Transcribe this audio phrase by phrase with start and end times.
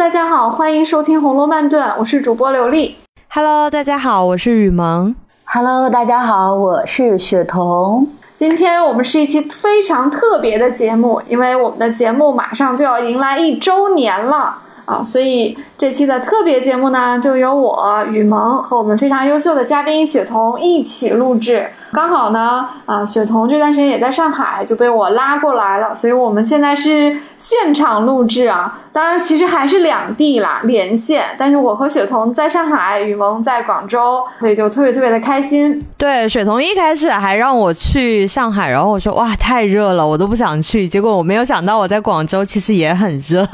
[0.00, 2.96] 大家好，欢迎收听《红楼慢炖》，我是主播刘丽。
[3.34, 5.14] Hello，大家好，我是雨萌。
[5.44, 8.08] Hello，大家好，我是雪彤。
[8.34, 14.56] 今天我们是一期非常特别的节目，因为我们的节目马上就要迎来一周年了
[14.86, 21.68] 啊，所以这期的特别节目呢，就由我雨萌和我们非常优秀的嘉宾雪彤一起录制。
[21.92, 28.78] 刚好呢，啊，雪彤这段时间也在上海，就被我拉过来了，所以我们现在是现场录制啊。
[28.92, 31.24] 当然，其实还是两地啦，连线。
[31.38, 35.86] 但是我和雪彤在上海，雨萌在广州，所以就特别特别的开心。
[35.96, 40.88] 对，雪彤一开始还让我去上海，然后我说哇，太热了，我都不想去。
[40.88, 43.46] 结果我没有想到我在广州其实也很热。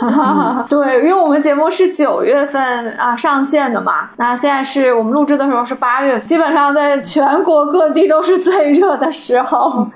[0.68, 9.86] 对，因为我们节目是九月份啊上线的嘛，那现在是我们录制的时候是八月，基本上在全国各地都是最热的时候。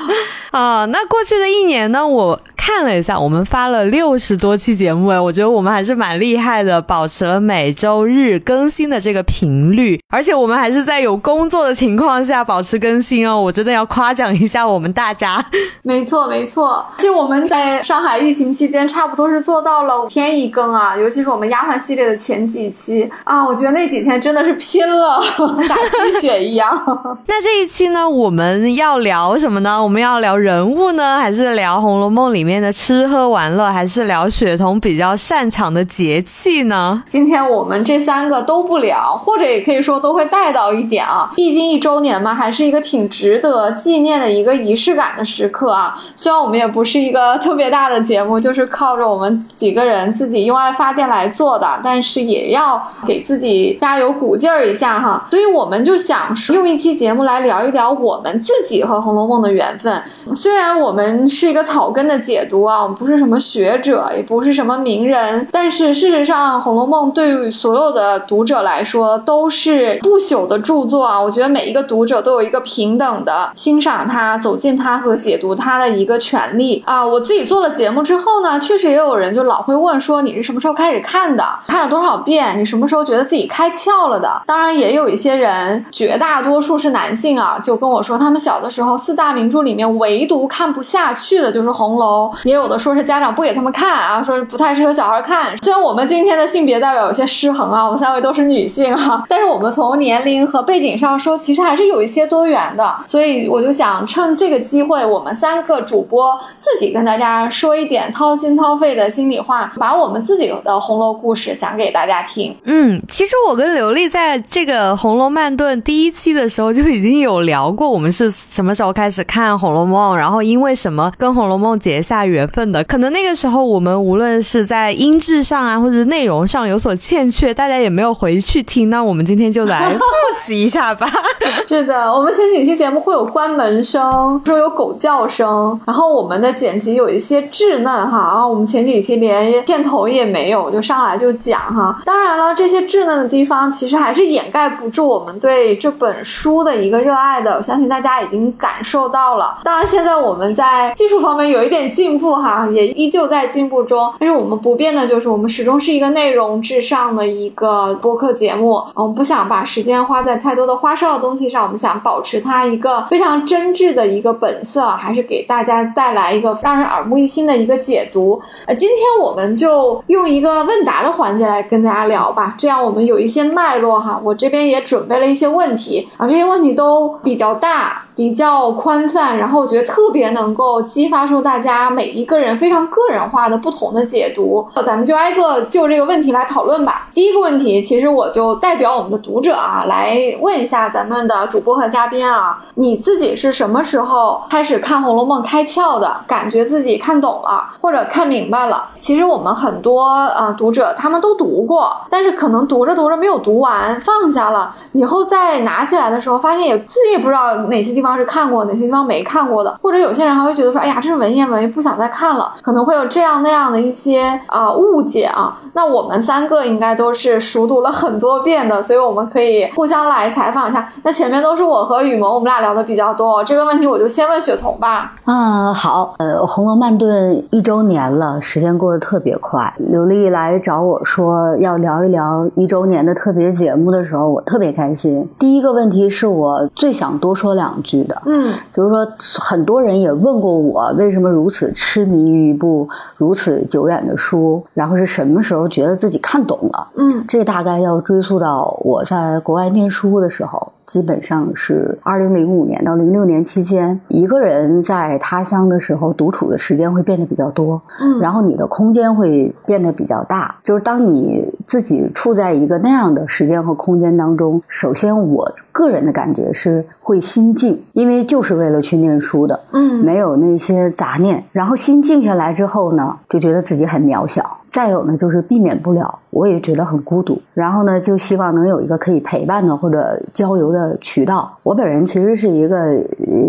[0.52, 2.40] 啊，那过去的一年呢，我。
[2.56, 15.44] 看了一下，我们发了六十多期节目哎，我觉得我们还是蛮厉害的，保持了每周日更新的这个频率，而且我们还是在有工作的情况下保持更新哦，我真的要夸奖一下我们大家。
[15.82, 25.20] 没错没错，其实我们在上海疫情期间，差不多是做到了五天一更啊，尤其是我们丫鬟系列的前几期啊，我觉得那几天真的是拼了，
[25.68, 26.82] 打鸡血一样。
[27.26, 29.82] 那这一期呢，我们要聊什么呢？
[29.82, 32.54] 我们要聊人物呢，还是聊《红楼梦》里面？
[32.54, 37.02] 的吃喝玩乐，还是聊雪彤比较擅长的节气呢？
[37.08, 41.32] 今天我们这三个都不聊，或者也可以说都会带到一点啊。
[41.34, 46.00] 毕竟一周年嘛，还是一个挺值得纪念的一个仪式感的时刻啊。
[46.14, 55.26] 虽然我们也不是一个特别大的节目，就是靠着我们几个人自己用爱发电来做的，但是也要给自己加油鼓劲儿一下哈。
[55.30, 60.00] 所以我们就想用一期节目来聊一聊我们自己和《红楼梦》的缘分。
[60.34, 62.44] 虽然我们是一个草根的解。
[62.44, 71.20] 读啊，我们不是什么学者，也不是什么名人，但是事实上，《红楼梦》对于所有的读者来说都是不朽的著作啊！
[71.20, 77.04] 我觉得每一个读者都有一个平等的欣赏它、走进它和解读它的一个权利啊！
[77.04, 81.44] 我自己做了节目之后呢，确实也有人就老会问说，你是什么时候开始看的？
[81.68, 82.58] 看了多少遍？
[82.58, 84.42] 你什么时候觉得自己开窍了的？
[84.46, 92.30] 当然，也有一些人，绝大多数是男性啊，就跟我说，他们小的时候四大名著里面唯独看不下去的就是《红楼》。
[92.44, 95.54] 也有的说是家长不给他们看看啊，说是不太适合小孩看。
[95.62, 102.96] 虽然我们今天的性别代表有些失衡啊，我们三位都是女性哈， 但是我们从年龄和背景上说，其实还是有一些多元的。
[103.06, 112.56] 所以我就想趁这个机会，我们三个主播自己跟大家说一点掏心掏肺的心里话，把我们自己的红楼故事讲给大家听。
[112.64, 122.14] 嗯，其实我跟刘丽在这个《红楼漫炖》第一期的时候就已经有聊过，我们是什么时候开始看《红楼梦》，然后因为什么跟《红楼梦》结下。
[122.24, 128.90] 缘分的，可能那个时候我们无论是在音质上啊，或者内容上有所欠缺，大家也没有回去听。
[128.90, 130.00] 那我们今天就来 复
[130.42, 131.06] 习一下吧。
[131.68, 138.30] 是的，我们前几期节目会有关门声，说有狗叫声，然后我们的剪辑有一些稚嫩哈。
[138.32, 141.96] 然后我们前几期连片头也没有，就上来就讲哈。
[142.04, 147.56] 当然了，这些稚嫩的地方其实还是掩盖不住我们对这本书的一个热爱的。
[147.56, 149.58] 我相信大家已经感受到了。
[149.62, 151.84] 当然，现在我们在技术方面有一点。
[151.94, 154.12] 进步哈，也依旧在进步中。
[154.18, 158.82] 但是我们不变的就是，我们始终是一个内容至上的一个播客节目。
[158.94, 168.40] 我们不想把时间花在太多的花哨的东西上，我们想保持它一个非常真挚的一个本色，还是给大家带来一个让人耳目一新的一个解读。
[168.66, 174.20] 呃，今天我们就用一个问答的环节来跟大家聊吧，这样我们有一些脉络哈。
[174.22, 178.03] 我这边也准备了一些问题啊，这些问题都比较大。
[178.14, 184.66] 比较宽泛，然后我觉得特别能够激发出大家每一个人非常个人化的不同的解读。
[184.84, 187.08] 咱们就挨个就这个问题来讨论吧。
[187.12, 196.14] 第一个问题，其实我就代表我们的读者啊，来问一下咱们的主播和嘉宾啊，你自己是什么时候开始看《红楼梦》开窍的？
[196.26, 198.84] 感觉自己看懂了，或者看明白了？
[198.98, 200.04] 其实我们很多
[200.36, 208.14] 呃读者他们都读过，但是可能读着读着没有读完，放下了，以后再拿起来的时候，发现也自己也不知道哪些地方方。
[208.14, 215.58] 是看过哪些地方没看过的，或者有些人还会觉得说，哎呀，这是文言文，不想再看了，可能会有这样那样的一些啊误解啊。
[215.72, 220.88] 那我们三个应该都是熟读了很多遍的，所以我们可以互相来采访一下。
[221.02, 223.42] 那前面都是我和雨萌，我们俩聊的比较多。
[223.42, 225.14] 这个问题我就先问雪彤吧。
[225.24, 229.74] 嗯，好，呃，《红楼慢炖》一周年了，时间过得特别快。
[229.78, 235.28] 刘丽来找我说要聊一聊一周年的特别节目的时候，我特别开心。
[235.38, 237.93] 第一个问题是我最想多说两句。
[237.94, 238.22] 剧的。
[238.26, 239.06] 嗯就是说，
[239.40, 246.88] 很多人也问过我，为什么如此痴迷于一部如此久远的书，然后是什么时候觉得自己看懂了？
[246.96, 260.54] 嗯这大概要追溯到我在国外念书的时候，基本上是二零零五年到零六年期间，一个人在他乡的时候，独处的时间会变得比较多，嗯，然后你的空间会变得比较大。
[260.62, 271.42] 就是当你自己处在一个那样的时间和空间当中，首先我个人的感觉是会心静，因为就是为了去念书的，嗯没有那些杂念。
[271.52, 274.58] 然后心静下来之后呢，就觉得自己很渺小。
[274.68, 277.40] 再有呢，就是避免不了，我也觉得很孤独。
[277.54, 281.50] 然后呢，就希望能有一个可以陪伴的或者交流的渠道。
[281.62, 282.94] 我本人其实是一个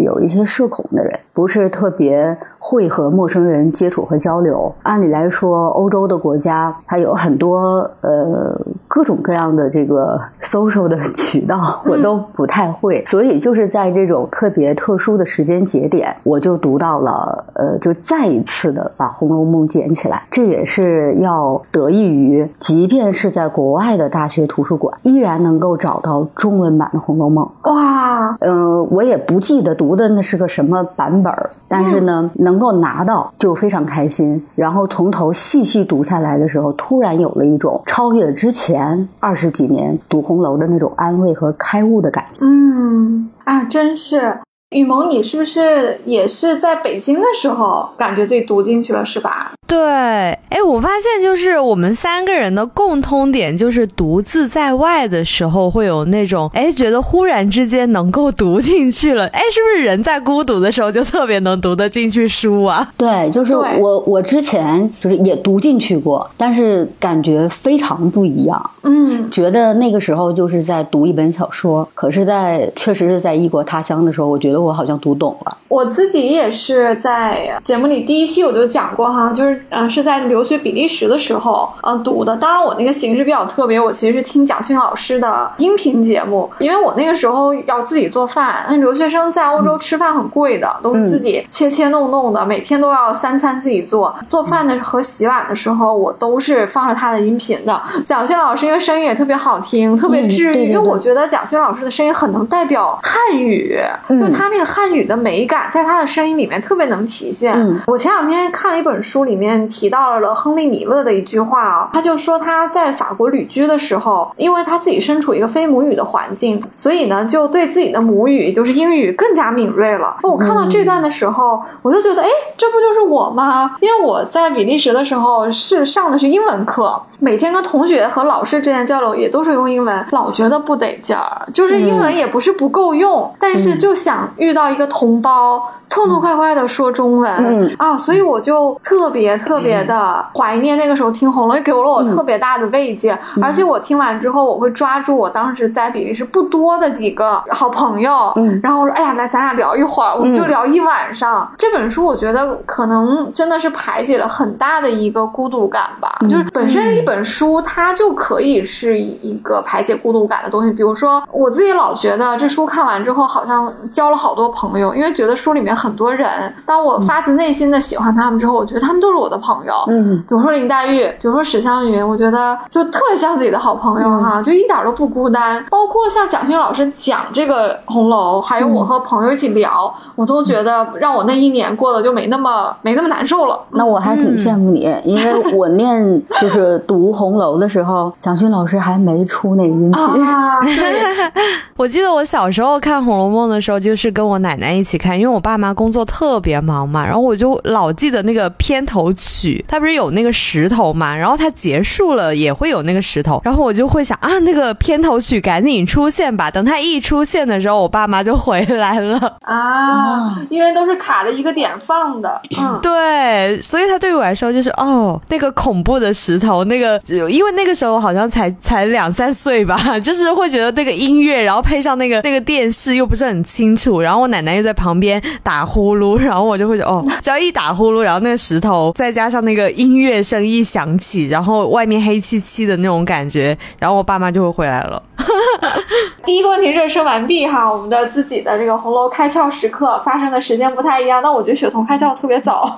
[0.04, 4.72] 有一些社恐的人，不是特别会和陌生人接触和交流。
[4.84, 8.56] 按理来说，欧洲的国家它有很多呃
[8.88, 13.04] 各种各样的这个 social 的渠道，我都不太会。
[13.06, 20.22] 所以就是在这种特别特殊的时间节点，我就读到了呃，就再一次的把《红楼梦》捡起来。
[20.30, 27.50] 这也是要得益于，即便是在国外的大学图书馆，依然能够找到中文版的《红楼梦》。
[27.72, 34.46] 哇，嗯、我也不记得读的那是个什么版本儿，但是呢，能够拿到就非常开心。
[34.56, 42.46] 然后从头细细读下来的时候，突然有了一种超越之前二十几年读红楼的那种安慰和开悟的感觉。
[42.46, 44.38] 嗯啊，真是。
[44.76, 49.54] 雨萌，你是不是也是在北京的时候感觉自己读进去了，是吧？
[49.66, 62.92] 对，哎，我发现就是我们三个人的共通点，就是独自在外的时候会有那种，哎，觉得忽然之间能够读进去了，哎，是不是人在孤独的时候就特别能读得进去书啊？
[62.98, 68.70] 对，就是我我之前就是也读进去过，但是感觉非常不一样。
[68.84, 75.58] 嗯觉得那个时候就是在读一本小说，可是在，确实是在异国他乡的时候，我觉得我好像读懂了。
[75.68, 82.36] 我自己也是在节目里第一期我就讲过哈，就是嗯、呃是在留学比利时的时候嗯、呃读的。
[82.38, 88.66] 当然我那个形式比较特别，我其实是听蒋勋老师的音频节目，因为我那个时候要自己做饭。
[88.70, 94.16] 那留学生在欧洲吃饭很贵的，都是自己切切弄弄的，每天都要三餐自己做。
[94.30, 97.82] 做饭的和洗碗的时候，我都是放着他的音频的。
[98.06, 107.54] 蒋勋老师因为声音也特别好听，特别嗯治愈，对对对因为我觉得蒋勋老师的声音很能代表汉语，嗯就他那个汉语的美感，在他的声音里面特别能体现。
[107.56, 120.18] 嗯我前两天看了一本书，里面提到了亨利·米勒的一句话啊，他就说他在法国旅居的时候，因为他自己身处一个非母语的环境，所以呢，就对自己的母语，就是英语更加敏锐了。
[120.24, 123.76] 我看到这段的时候，我就觉得，哎，这不就是我吗？
[123.82, 135.62] 因为我在比利时的时候是上的是英文课，每天跟同学和老师之间交流也都是用英文，老觉得不得劲儿，就是英文也不是不够用，但是就想遇到一个同胞。
[135.88, 143.18] 痛痛快快的说中文、嗯啊，所以我就特别特别的怀念那个时候听红楼，给了我特别大的慰藉。
[143.42, 151.50] 而且我听完之后，我会抓住我当时在比利时不多的几个好朋友，嗯然后我说：“哎呀，来，咱俩聊一会儿，我们就聊一晚上。
[151.58, 160.72] 这本书我觉得可能真的是排解了很大的一个孤独感吧，就是本身一本书它就可以是一个排解孤独感的东西。
[160.72, 169.74] 比如说，我自己老觉得这书看完之后，好像交了好多朋友，因为觉得书里面很多人，当我发自内心的喜欢他们之后，我觉得他们都是我的朋友。
[169.90, 175.64] 嗯比如说林黛玉，比如说史湘云，我觉得就特别像自己的好朋友哈，就一点都不孤单。
[175.70, 183.60] 包括像蒋勋老师讲这个红楼，还有我和朋友一起聊，我都觉得让我那一年过得就没那么没那么难受了。
[183.72, 190.26] 那我还挺羡慕你，因为我念就是读红楼的时候，蒋勋老师还没出那个音频。
[190.26, 191.32] 啊，对，
[191.76, 209.36] 我记得我小时候看《红楼梦》的时候，就是跟我奶奶一起看，因为我爸妈工作特别忙嘛，然后我就老记得那个片头曲，它不是有那个石头嘛，然后它结束了也会有那个石头，然后我就会想啊，那个片头曲赶紧出现吧，等它一出现的时候，我爸妈就回来了。
[209.42, 212.80] 啊，因为都是卡着一个点放的，嗯。
[212.82, 235.02] 对，所以它对我来说就是哦，那个恐怖的石头，那个因为那个时候好像才才两三岁吧， 就是会觉得那个音乐，然后配上那个那个电视又不是很清楚，然后我奶奶又在旁边打呼噜， 然后我就会觉得哦， 只要一打呼噜，然后那个石头再加上那个音乐声一响起，然后外面黑漆漆的那种感觉，然后我爸妈就会回来了。
[236.26, 242.76] 第一个问题热身完毕哈，我们的自己的这个红楼开窍时刻发生的时间不太一样，但我觉得雪桐开窍特别早，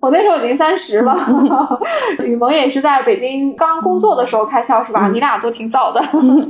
[0.00, 1.16] 我那时候已经三十了，
[2.24, 5.08] 雨萌也是在北京刚工作的时候开窍是吧？
[5.08, 6.02] 你俩都挺早的。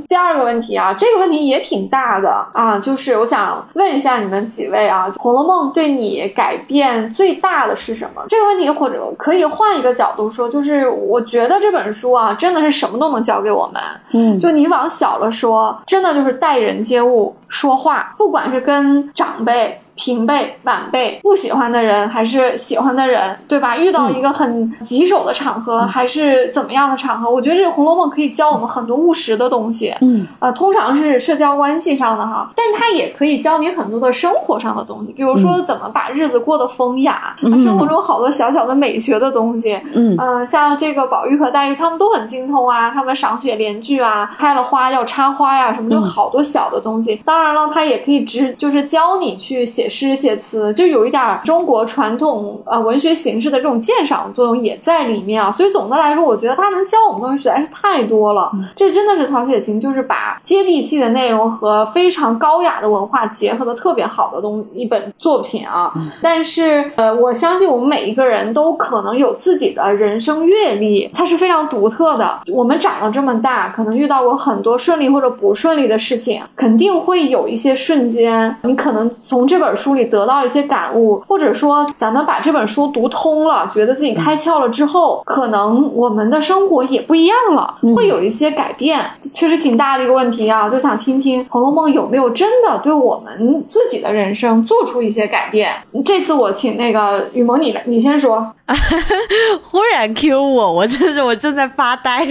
[0.07, 8.23] 第二个问题啊，这个问题也挺大的啊，就是我想问一下你们几位啊，《红楼梦》对你改变最大的是什么？
[8.29, 13.81] 这个问题或者可以换一个角度说，就是我觉得这本书啊，真的是什么都能教给我们。
[14.13, 19.81] 嗯，就你往小了说，真的就是待人接物说话，不管是跟长辈。
[19.97, 23.75] 平辈、晚辈不喜欢的人还是喜欢的人，对吧？
[23.75, 27.29] 遇到一个很棘手的场合，还是怎么样的场合？
[27.29, 29.93] 我觉得这个《红楼梦》可以教我们很多务实的东西。
[30.01, 39.79] 嗯，呃，通常是社交关系上的哈，但是它也可以教你很多的生活上的东西，比如说怎么把日子过得风雅，生活中好多小小的美学的东西。
[39.93, 47.15] 嗯，呃，像这个宝玉和黛玉，他们都很精通啊，他们赏雪联句啊，开了花要插花呀，什么就好多小的东西。
[47.25, 55.51] 当然了，它也可以直就是教你去写诗写词，就有一点中国传统呃文学形式的这种鉴赏作用也在里面啊。
[55.51, 58.51] 所以总的来说，我觉得他能教我们东西实在是太多了。
[58.75, 65.93] 这真的是曹雪芹就是把接地气的内容和非常高雅的文化结合的特别好的东一本作品啊。
[66.21, 72.41] 但是呃，我相信我们每一个人都可能有自己的人生阅历，它是非常独特的。
[72.51, 88.99] 我们长到这么大，可能遇到过很多顺利或者不顺利的事情，肯定会有一些瞬间，你可能从这本书里得到一些感悟，或者说咱们把这本书读通了，觉得自己开窍了之后，可能我们的生活也不一样了，会有一些改变，
[89.33, 90.67] 确实挺大的一个问题啊！
[90.69, 95.71] 就想听听《红楼梦》有没有真的对我们自己的人生做出一些改变。
[96.03, 98.53] 这次我请那个雨萌，你来，你先说。
[99.63, 102.27] 忽然 Q 我，我真是我正在发呆，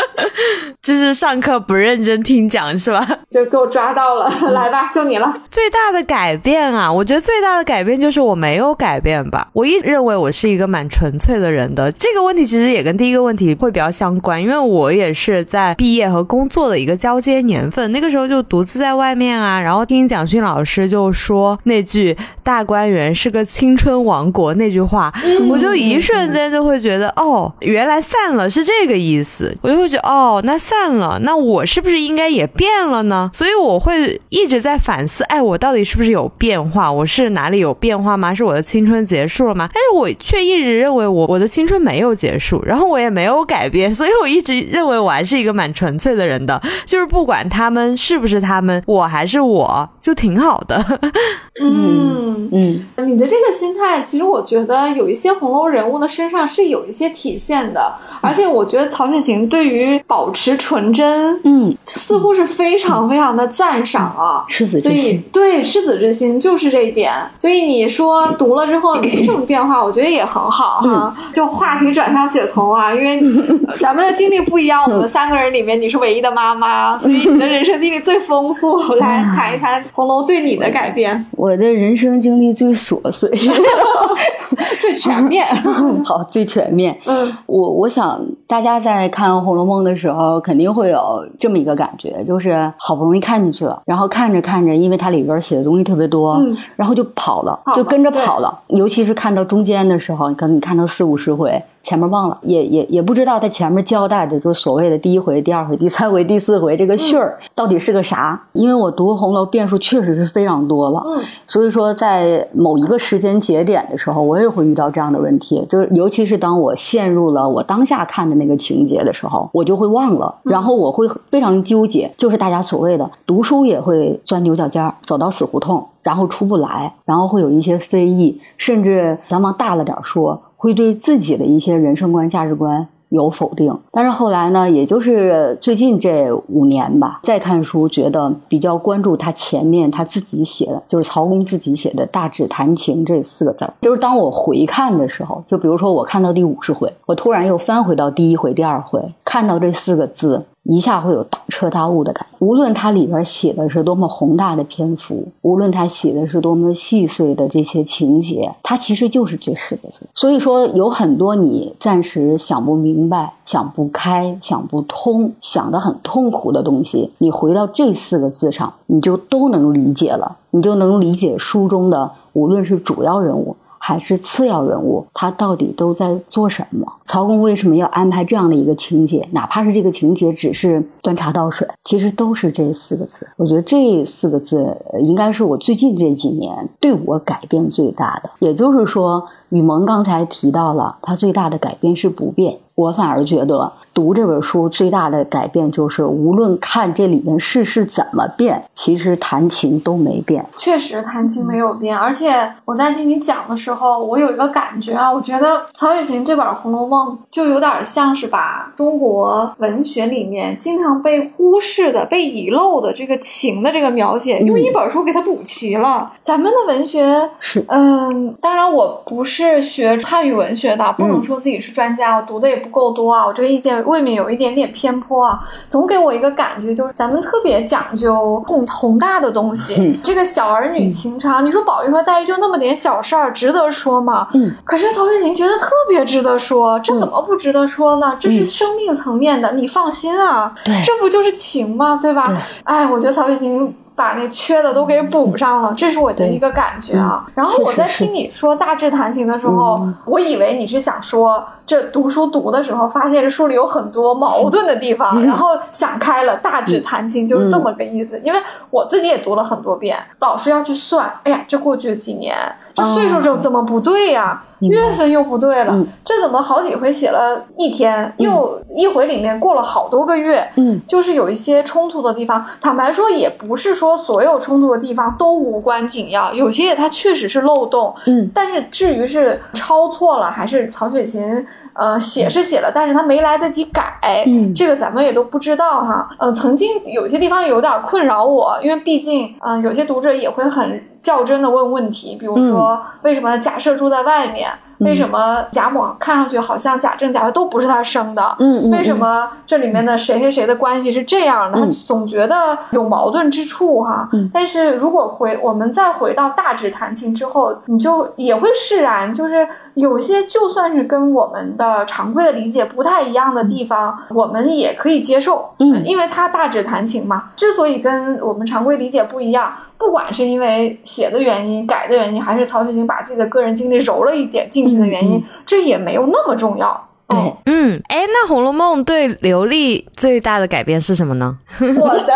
[0.82, 3.06] 就是上课不认真听讲是吧？
[3.30, 5.34] 就给我抓到了，来吧，就你了。
[5.50, 9.48] 最大的改变啊，我觉得最大的改变就是我没有改变吧。
[9.52, 11.90] 我一直认为我是一个蛮纯粹的人的。
[11.90, 25.12] 这个问题其实也跟第一个问题会比较相关，因为我也是在毕业和工作的一个交接年份，那个时候就独自在外面啊，然后听蒋勋老师就说那句“大观园是个青春王国”那句话，
[25.48, 33.30] 我就一瞬间就会觉得，哦，原来散了是这个意思，我就会觉得，哦，那散了，那我是不是应该也变了呢？
[33.32, 36.90] 所以我会一直在反思，哎，我到底是不是有变化？
[36.90, 38.32] 我是哪里有变化吗？
[38.32, 39.68] 是我的青春结束了吗？
[39.74, 51.00] 但是我却一直认为我我的青春没有结束，然后我也没有改变，所以我一直认为我还是一个蛮纯粹的人的，就是不管他们是不是他们，我还是我，就挺好的。
[51.60, 64.44] 嗯嗯，你的这个心态，其实我觉得有一些红楼人物的身上是有一些体现的，而且我觉得曹雪芹对于保持纯真，嗯，似乎是非常非常的赞赏啊。
[64.48, 67.12] 赤子之心。，对赤子之心就是这一点。
[67.36, 71.14] 所以你说读了之后没什么变化，我觉得也很好哈。
[71.32, 73.20] 就话题转向雪桐啊，因为
[73.78, 78.78] 咱们的经历不一样，我们三个人里面你是唯一的妈妈，所以你的人生经历最丰富。
[79.00, 83.30] 来谈一谈红楼对你的改变，我的人生经历最琐碎，
[84.80, 85.46] 最全面。
[86.04, 86.96] 好，最全面。
[87.06, 98.60] 嗯我我想大家在看《红楼梦》的时候，肯定会有这么一个感觉，就是好不容易看进去了，然后看着看着，因为它里边写的东西特别多，嗯然后就跑了，跑了就跟着跑了。
[98.68, 108.40] 尤其是看到中间的时候，可能你看到四五十回，前面忘了，也也也不知道他前面交代的，就是所谓的第一回、第二回、第三回、第四回这个序儿、到底是个啥？
[108.52, 132.86] 因为我读红楼遍数确实是非常多了，嗯所以说，在某一个时间节点的时候，我也会遇到这样的问题，就是尤其是当我陷入了我当下看的那个情节的时候，我就会忘了，然后我会非常纠结，就是大家所谓的读书也会钻牛角尖儿，走到死胡同，然后出不来，然后会有一些非议，甚至咱往大了点说，会对自己的一些人生观、价值观。
[133.08, 143.74] 有否定，但是后来呢，也就是最近这五年吧，再看书，觉得比较关注他前面他自己写的，就是曹公自己写的“大指弹琴”这四个字儿。
[143.80, 152.36] 就是当我回看的时候，就比如说我看到第五十回，我突然又翻回到第一回、第二回，看到这四个字，一下会有大彻大悟的感觉。
[152.38, 160.02] 无论它里边写的是多么宏大的篇幅，无论它写的是多么细碎的这些情节，它其实就是这四个字。
[160.14, 173.56] 所以说，有很多你暂时想不明白、想不开、想不通、想得很痛苦的东西，你回到这四个字上，你就都能理解了，你就能理解书中的无论是主要人物。
[173.82, 176.86] 还是次要人物，他到底都在做什么？
[177.06, 179.26] 曹公为什么要安排这样的一个情节？
[179.32, 183.26] 哪怕是这个情节只是端茶倒水，其实都是这四个字。
[183.36, 188.30] 我觉得这四个字应该是我最近这几年对我改变最大的。
[188.40, 192.58] 也就是说，雨萌刚才提到了，他最大的改变是不变。
[192.80, 200.42] 我反而觉得读这本书最大的改变就是，无论看这里面事是怎么变，其实弹琴都没变。
[200.56, 201.94] 确实，弹琴没有变。
[201.94, 216.10] 而且我在听你讲的时候，我有一个感觉啊，我觉得曹雪芹这本《红楼梦》就有点像是把中国文学里面经常被忽视的、被遗漏的这个情的这个描写，用一本书给它补齐了。
[216.22, 222.69] 咱们的文学是，嗯，当然我不是学汉语文学的，不能说自己是专家，我读的也不。
[222.70, 223.26] 够多啊！
[223.26, 230.00] 我这个意见未免有一点点偏颇啊，总给我一个感觉，就是咱们特别讲究宏宏大的东西。
[230.02, 234.28] 这个小儿女情长，你说宝玉和黛玉就那么点小事儿，值得说吗？
[234.34, 234.54] 嗯。
[234.64, 238.16] 可是曹雪芹觉得特别值得说，这怎么不值得说呢？
[238.20, 240.54] 这是生命层面的，你放心啊。
[240.64, 241.98] 对，这不就是情吗？
[242.00, 242.36] 对吧？
[242.64, 243.74] 哎，我觉得曹雪芹。
[244.00, 247.26] 把那缺的都给补上了，这是我的一个感觉啊。
[247.34, 258.18] 然后我在听你说大致弹琴的时候，我以为你是想说这读书读的时候，发现这书里有很多矛盾的地方，然后想开了，大致弹琴就是这么个意思。
[258.24, 258.40] 因为
[258.70, 262.34] 我自己也读了很多遍，老师要去算，哎呀，这过去了几年，
[262.80, 264.42] 这岁数怎怎么不对呀？
[264.60, 272.44] 月份又不对了，这怎么好几回写了一天，又一回里面过了好多个月，嗯，就是有一些冲突的地方。
[272.60, 281.46] 坦白说，也不是说所有冲突的地方都无关紧要，有些它确实是漏洞，嗯，但是至于是抄错了还是曹雪芹。
[281.80, 286.06] 呃，写是写了，但是他没来得及改，嗯，这个咱们也都不知道哈。
[286.18, 294.50] 呃，曾经有些地方有点困扰我，因为毕竟，嗯，有些读者也会很较真的问问题，比如说为什么假设住在外面？
[294.80, 298.36] 为什么贾母看上去好像贾政、贾惠都不是他生的？
[298.38, 301.58] 嗯为什么这里面的谁谁谁的关系是这样的？
[301.58, 304.08] 他总觉得有矛盾之处哈。
[304.12, 304.30] 嗯。
[304.32, 315.50] 但是如果回我们再回到大致弹琴之后，你就也会释然，就是有些就算是跟我们的常规的理解不太一样的地方，我们也可以接受。
[315.58, 315.84] 嗯。
[315.84, 319.52] 因为他大致弹琴嘛，之所以跟我们常规理解不一样。
[319.80, 326.88] 不管是因为写的原因、改的原因，还是曹雪芹把自己的个人经历揉了一点进去的原因，这也没有那么重要。
[327.08, 331.38] 对，嗯，哎，那《红楼梦》对刘丽最大的改变是什么呢？
[331.58, 332.14] 我的。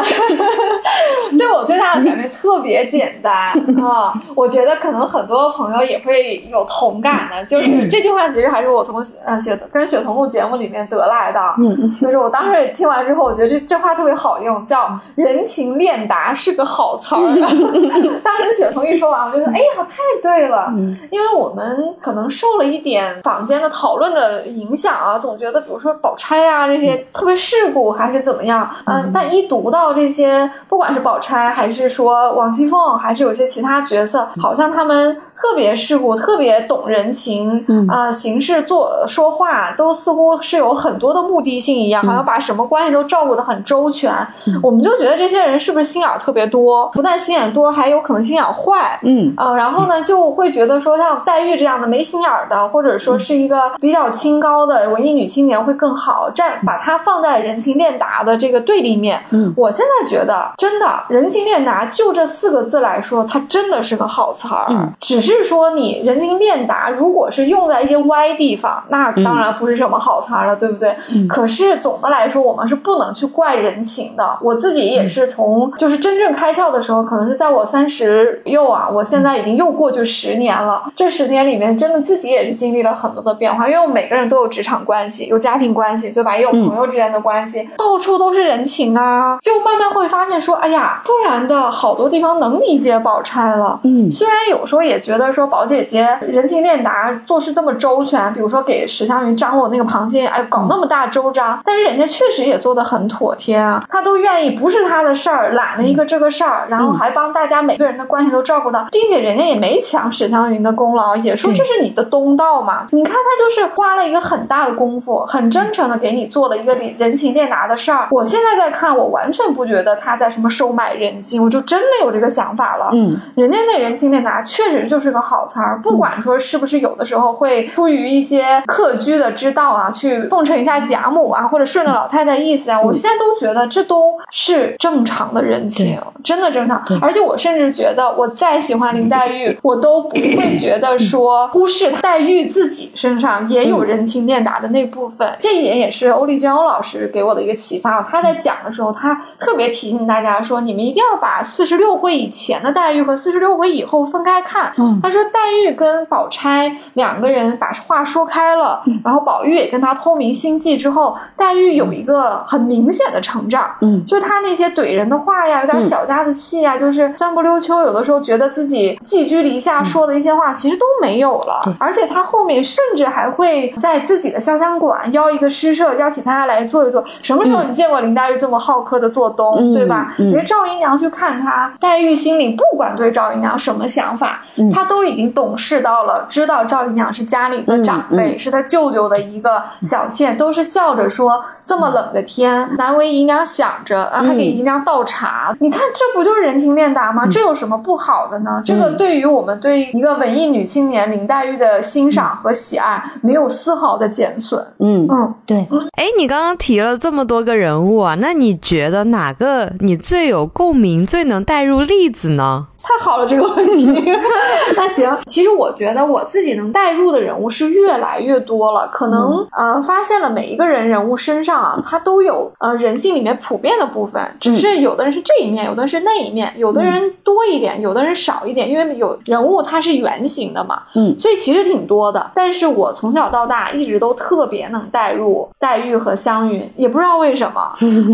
[1.38, 3.32] 对我最大的改变特别简单
[3.82, 4.12] 啊！
[4.34, 11.40] 我觉得可能很多朋友也会有同感的，就是这句话其实还是我从呃雪跟雪桐录节目里面得来的。
[11.58, 17.20] 嗯，就是我当时听完之后，我觉得这这话特别好用，叫“人情练达”是个好词儿。
[18.22, 20.72] 当时雪桐一说完，我就说：“哎呀，太对了！”
[21.10, 31.20] 因为我们可能受了一点坊间的讨论的影响啊，总觉得比如说宝钗啊这些特别世故还是怎么样，嗯，但一读到这些，不管是宝。
[31.20, 35.16] 钗还是说王熙凤，还是有些其他角色，好像他们。
[35.36, 44.14] 特别世故，特别懂人情，啊，行事做说话都似乎是有很多的目的性一样，好像把什么关系都照顾得很周全。
[44.62, 46.86] 我们就觉得这些人是不是心眼儿特别多？
[46.90, 48.98] 不但心眼多，还有可能心眼坏。
[49.02, 59.20] 嗯啊，然后呢，就会觉得说像黛玉这样的没心眼儿的，或者说是一个比较清高的文艺女青年会更好，站把她放在人情练达的这个对立面。
[59.30, 64.66] 嗯，我现在觉得，真的人情练达就这四个字来说，它真的是个好词儿。
[64.70, 65.23] 嗯，只。
[65.24, 70.94] 是说你人情练达，如果是用在一些歪地方，那当然不是什么好词了，对不对？
[71.28, 74.38] 可是总的来说，我们是不能去怪人情的。
[74.42, 80.84] 我自己也是从就是真正开窍的时候，可能是在我三十又啊，我现在已经又过去十年了。
[80.94, 86.36] 这十年里面，真的自己也是经历了很多的变化，因为我们每个人都有职场关系，有家庭关系，对吧？
[86.36, 89.38] 也有朋友之间的关系，到处都是人情啊。
[89.40, 93.80] 就慢慢会发现说，哎呀，突然的好多地方能理解宝钗了。
[93.84, 95.13] 嗯，虽然有时候也觉。
[95.18, 112.88] 觉得说宝姐姐人情练达，做事这么周全，比如说给史湘云张罗那个螃蟹，哎，搞那么大周章，但是人家确实也做的很妥帖啊，她都愿意不是她的事儿，揽了一个这个事儿，然后还帮大家每个人的关系都照顾到，并且人家也没抢史湘云的功劳，也说这是你的东道嘛。
[112.90, 118.08] 你看她就是花了一个很大的功夫，很真诚的给你做了一个人情练达的事儿。
[118.10, 122.90] 我现在在看，我完全不觉得她在什么收买人心，我就真没有这个想法了。
[122.92, 125.03] 嗯，人家那人情练达确实就是。
[125.04, 135.98] 是个好词儿，不管说是不是有的时候会出于一些客居的之道啊，去奉承一下贾母啊，或者顺着老太太意思啊，我现在都觉得这都是正常的人情。
[136.22, 136.82] 真的正常。
[137.02, 145.36] 而且我甚至觉得，我再喜欢林黛玉，我都不会觉得说忽视黛玉自己身上也有人情练达的那部分。
[145.38, 148.02] 这一点也是欧丽娟欧老师给我的一个启发。
[148.02, 154.72] 他在讲的时候，他特别提醒大家说，你们一定要把四十六回以前的黛玉和四十六回以后分开看。
[155.02, 163.74] 他说，黛玉跟宝钗两个人把话说开了，然后宝玉也跟他通明心计之后，黛玉有一个很明显的成长。
[163.80, 171.76] 嗯，就他那些怼人的话呀，有点小家子气呀，就是三不溜秋，有的时候觉得自己寄居篱下说的一些话，其实都没有了。
[171.78, 177.04] 而且他后面甚至还会在自己的潇湘馆邀一个诗社，邀请大家来坐一坐。
[177.22, 180.14] 什么时候你见过林黛玉这么好客的做东，对吧？
[180.18, 195.54] 连赵姨娘去看她，黛玉心里不管对赵姨娘什么想法，她都已经懂事到了，知道赵姨娘是家里的长辈，是她舅舅的一个小妾，都是笑着说：这么冷的天，难为姨娘想着啊，还给姨娘倒茶。
[195.60, 197.26] 你看，这不就是人情练达吗？
[197.26, 198.62] 这有什么不好的呢？
[198.64, 204.64] 这个对于我们对一个文艺女青年林黛玉的欣赏和喜爱，没有丝毫的减损。
[204.78, 205.66] 嗯嗯，对。
[205.96, 212.68] 哎，你刚刚提了这么多个人物啊，那你觉得哪个你最有共鸣、最能带入例子呢？
[212.86, 213.86] 太好了，这个问题。
[214.76, 218.86] 那行，其实我觉得我自己能带入的人物是越来越多了。
[218.92, 228.68] 可能呃，发现了每一个人人物身上啊，他都有呃人性里面普遍的部分，只是有的人是这一面，有的是那一面，有的人多一点，有的人少一点。
[228.68, 232.30] 因为有人物他是圆形的嘛，嗯，所以其实挺多的。
[232.34, 237.60] 但是我从小到大一直都特别能带入黛玉和湘云，也不知道为什么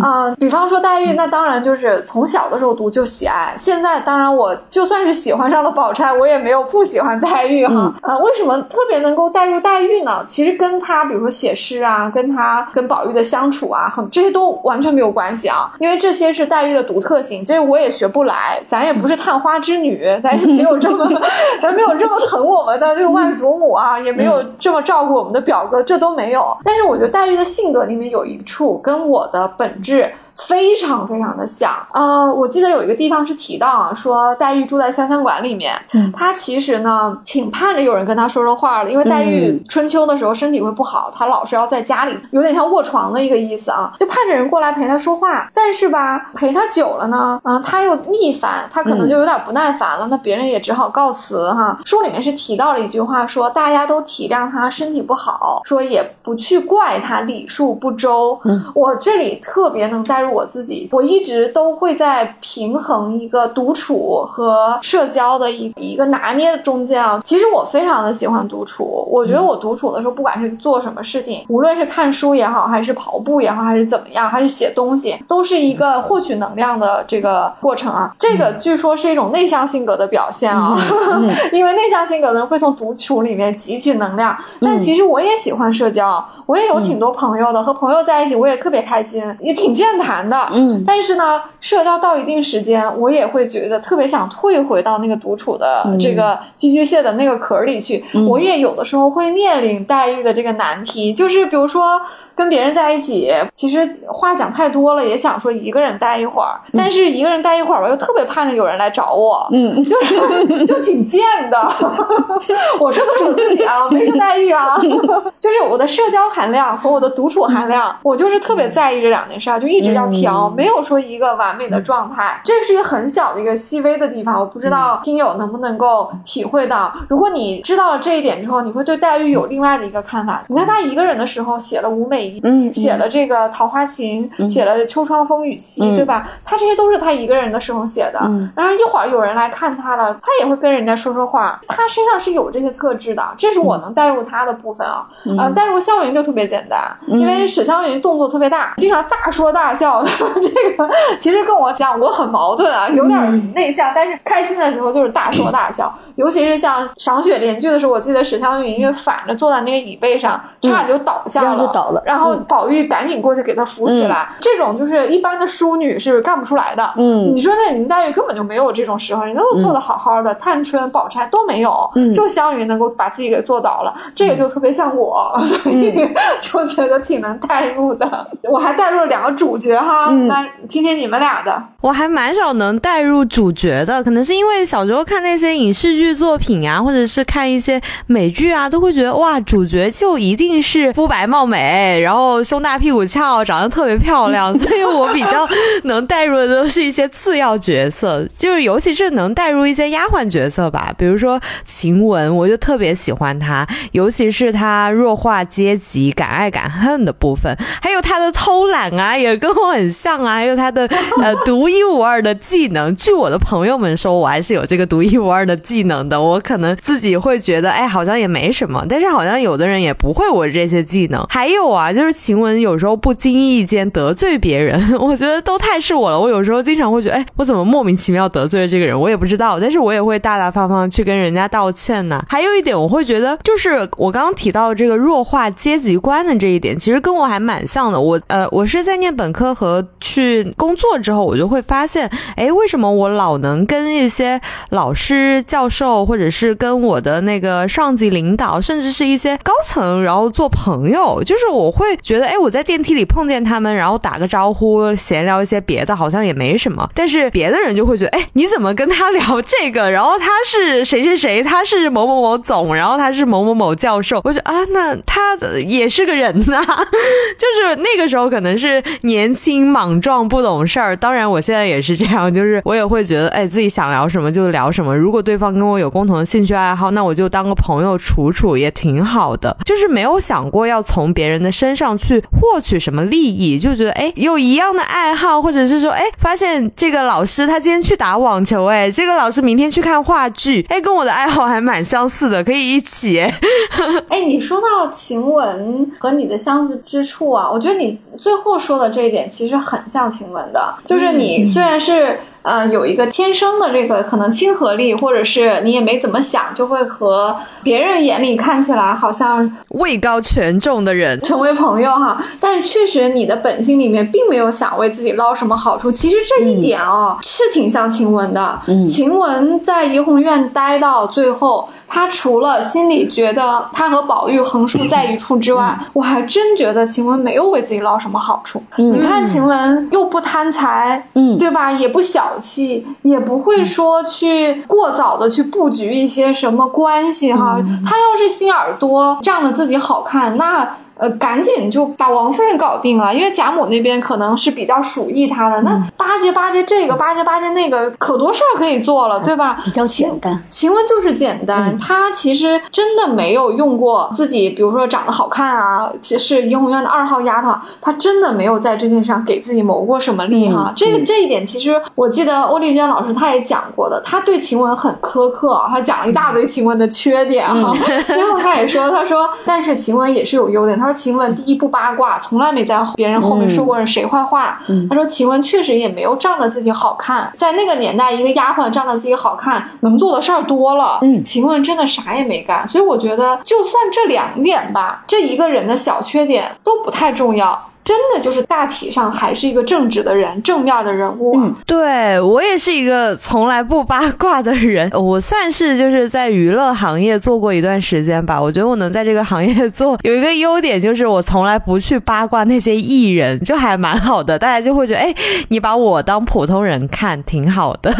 [0.00, 0.30] 啊。
[0.38, 4.56] 比方说黛玉，那当然就是从小的时候读就喜爱，现在当然我。
[4.68, 7.92] 就算是喜欢上了宝钗，我也没有不喜欢黛玉哈。
[8.02, 10.24] 呃，为什么特别能够带入黛玉呢？
[10.28, 15.72] 其实跟她，比如说写诗啊，跟她跟宝玉的相处啊，很这些都完全没有关系啊。
[15.78, 18.60] 因为这些是黛玉的独特性，这我也学不来。
[18.66, 21.08] 咱也不是探花之女，咱也 没有这么，
[21.62, 26.56] 咱没有这么疼我们的这个外祖母啊， 也没有这么照顾我们的表哥，这都没有。
[26.64, 30.12] 但是我觉得黛玉的性格里面有一处跟我的本质。
[30.36, 45.48] 非常非常的像呃，我记得有一个地方是提到啊，说黛玉住在潇湘馆里面，嗯，她其实呢挺盼着有人跟她说说话的，因为黛玉春秋的时候身体会不好，她老是要在家里，有点像卧床的一个意思啊，就盼着人过来陪她说话。
[45.54, 51.78] 但是吧，陪她久了呢，嗯，她又腻烦，她可能就有点不耐烦了，那别人也只好告辞哈。
[51.84, 58.38] 书里面是提到了一句话，说大家都体谅她身体不好，说也不去怪她礼数不周。
[58.44, 60.30] 嗯，我这里特别能带入。
[60.30, 67.20] 我自己，我一直都会在平衡一个独处和社交的一一个拿捏中间啊。
[67.24, 78.14] 其实我非常的喜欢独处，我觉得我独处的时候，不管是做什么事情，无论是看书也好，还是跑步也好，还是怎么样，还是写东西，都是一个获取能量的这个过程啊。
[78.18, 80.76] 这个据说是一种内向性格的表现啊，
[81.52, 84.36] 因为内向性格的人会从独处里面汲取能量。
[84.60, 90.09] 但其实我也喜欢社交，我也有挺多朋友的，和朋友在一起我也特别开心，也挺健谈。
[90.28, 98.04] 的，嗯，但是呢，社交到一定时间，我也会觉得特别想退回到那个独处的这个寄居蟹的那个壳里去。
[98.28, 102.00] 我也有的时候会面临待遇的这个难题，就是比如说。
[102.34, 111.58] 跟别人在一起，其实话讲太多了，也想说一个人待一会儿，但是一个人待一会儿吧，又特别盼着有人来找我，嗯，就是 就挺贱的。
[112.80, 114.78] 我说的是我自己啊，没说黛玉啊，
[115.38, 122.40] 就是我的社交含量和我的独处含量，我就是特别在意这两件事，就一直要调，没有说一个完美的状态。
[122.44, 126.92] 这是一个很小的一个细微的地方，我不知道听友能不能够体会到。
[127.08, 130.42] 如果你知道了这一点之后，你会对黛玉有另外的一个看法。
[130.48, 132.18] 你看她一个人的时候写了《五美》。
[132.42, 136.28] 嗯，写了这个《桃花行》，写了《秋窗风雨夕》，对吧？
[136.44, 138.20] 他这些都是他一个人的时候写的。
[138.54, 141.60] 然后一会儿有人来看他了，他也会跟人家说说话。
[141.68, 145.06] 他身上是有这些特质的，这是我能带入他的部分啊。
[145.38, 150.04] 呃，带入湘云就特别简单，因为史湘云动作特别大，经常大说大笑。
[150.40, 150.88] 这个
[151.20, 155.92] 其实跟我讲，我很矛盾啊，有点内向，但是开心的时候就是大说大笑。
[156.16, 162.36] 尤其是像赏雪联句的时候，我记得史湘云因为反着坐在那个椅背上，差点就倒下了，倒了，然后。
[162.48, 166.94] 宝玉赶紧过去给她扶起来，这种就是一般的淑女是干不出来的。
[166.96, 175.94] 嗯，你说那林黛玉根本就没有这种时候，人家都做的好好的，探春、宝钗都没有，就湘云能够把自己给做倒了，这个就特别像我，所以
[176.40, 178.26] 就觉得挺能代入的。
[178.50, 181.62] 我还带入了两个主角哈，来听听你们俩的。
[181.80, 191.99] 我还蛮少能带入主角的，可能是因为小时候看那些影视剧作品啊，或者是看一些美剧啊，都会觉得哇，主角就一定是肤白貌美。
[192.00, 195.48] 然后胸大屁股翘，长得特别漂亮， 所以我比较
[195.84, 210.88] 能带入的都是一些次要角色，就是尤其是能带入一些丫鬟角色吧，比如说晴雯，我就特别喜欢她，尤其是她弱化阶级、敢爱敢恨的部分，还有她的偷懒啊，也跟我很像啊，还有她的
[211.20, 212.94] 呃独一无二的技能。
[212.96, 216.20] 据我的朋友们说，我还是有这个独一无二的技能的。
[216.20, 221.24] 我可能自己会觉得，哎，好像也没什么，但是好像有的人也不会我这些技能。
[221.28, 226.18] 还有啊，就是晴雯有时候不经意间得罪别人， 我觉得都太是我了。
[226.18, 229.58] 我有时候经常会觉得，哎，我怎么莫名其妙得罪了这个人，我也不知道。
[229.60, 232.24] 但是我也会大大方方去跟人家道歉呢。
[232.28, 238.00] 还有一点，我会觉得，就是我刚刚提到这个弱化阶级观的这一点，其实跟我还蛮像的。
[238.00, 251.22] 我呃，我是在念本科和去工作之后，我就会发现，哎，为什么我老能跟一些老师、教授，或者是跟我的那个上级领导，甚至是一些高层，然后做朋友？
[251.24, 256.88] 就是我会觉得，哎，我在电梯里碰见他们，然后打个招呼，闲聊一些别的，好像也没什么。
[256.94, 259.90] 但是别的人就会觉得，哎，你怎么跟他聊这个？
[259.90, 261.42] 然后他是谁谁谁？
[261.42, 264.20] 他是某某某总，然后他是某某某教授。
[264.24, 266.60] 我觉得啊，那他也是个人呐，
[267.38, 270.96] 就是那个时候可能是年轻莽撞不懂事儿。
[270.96, 274.96] 当然，我现在也是这样，就是我也会觉得，哎，自己想聊什么就聊什么。
[274.96, 279.56] 如果对方跟我有共同的兴趣爱好，那我就当个朋友处处也挺好的。
[279.64, 293.20] 就是没有想过要从别人的身上去获取什么利益，就觉得哎，有一样的爱好，或者是说哎，发现这个老师他今天去打网球，哎，这个老师明天去看话剧，哎，跟我的爱好还蛮相似的，可以一起。
[294.08, 302.18] 哎，你说到晴雯和你的相似之处啊，我觉得你最后说的这一点其实很像晴雯的，就是你虽然是。
[302.42, 312.22] 呃，有一个天生的这个可能亲和力，或者是你也没怎么想，就会和别人眼里看起来好像位高权重的人 成为朋友哈。
[312.40, 315.92] 但是确实你的本心里面并没有想为自己捞什么好处。
[315.92, 318.58] 其实这一点哦，是挺像晴雯的。
[318.88, 321.68] 晴雯在怡红院待到最后。
[321.90, 328.62] 他除了心里觉得他和宝玉横竖在一处之外，我还真觉得晴雯没有为自己捞什么好处。
[328.76, 331.72] 你看晴雯又不贪财，嗯，对吧？
[331.72, 337.58] 也不小气，也不会说去过早的去布局一些什么关系哈。
[337.84, 340.76] 他要是心眼儿多，仗着自己好看，那。
[341.00, 345.62] 呃，赶紧就把王夫人搞定啊，因为贾母那边可能是比较属意她的。
[345.62, 349.62] 那巴结巴结这个，巴结巴结那个，可多事儿可以做了，对吧？
[349.64, 350.42] 比较简单。
[350.50, 360.70] 晴雯就是简单，她其实真的没有用过自己，比如说长得好看啊，其实怡红院的二号丫头，她真的没有在这件事上给自己谋过什么利哈。
[360.76, 367.74] 这个这一点，其实我记得欧丽娟老师她也讲过的，她对晴雯很苛刻，她讲了一大堆晴雯的缺点哈。
[368.06, 371.00] 最后她也说，她说，但是晴雯也是有优点，她说。
[371.00, 374.60] 晴雯第一不八卦，从来没在别人后面说过谁坏话。
[374.88, 380.98] 他说晴雯确实也没有仗着自己好看，在那个年代，一个丫鬟仗着自己好看，能做的事儿多了。
[381.02, 387.58] 嗯，晴雯真的啥也没干，所以我觉得，就算这两点吧，这一个人的小缺点都不太重要。
[387.82, 391.36] 真的就是大体上还是一个正直的人，正面的人物。
[391.36, 394.88] 嗯，对我也是一个从来不八卦的人。
[394.94, 398.40] 我算是就是在娱乐行业做过一段时间吧。
[398.40, 404.38] 我觉得我能在这个行业做，有一个优点就是我从来不去八卦那些艺人，就还蛮好的。
[404.38, 405.12] 大家就会觉得，哎，
[405.48, 407.92] 你把我当普通人看，挺好的。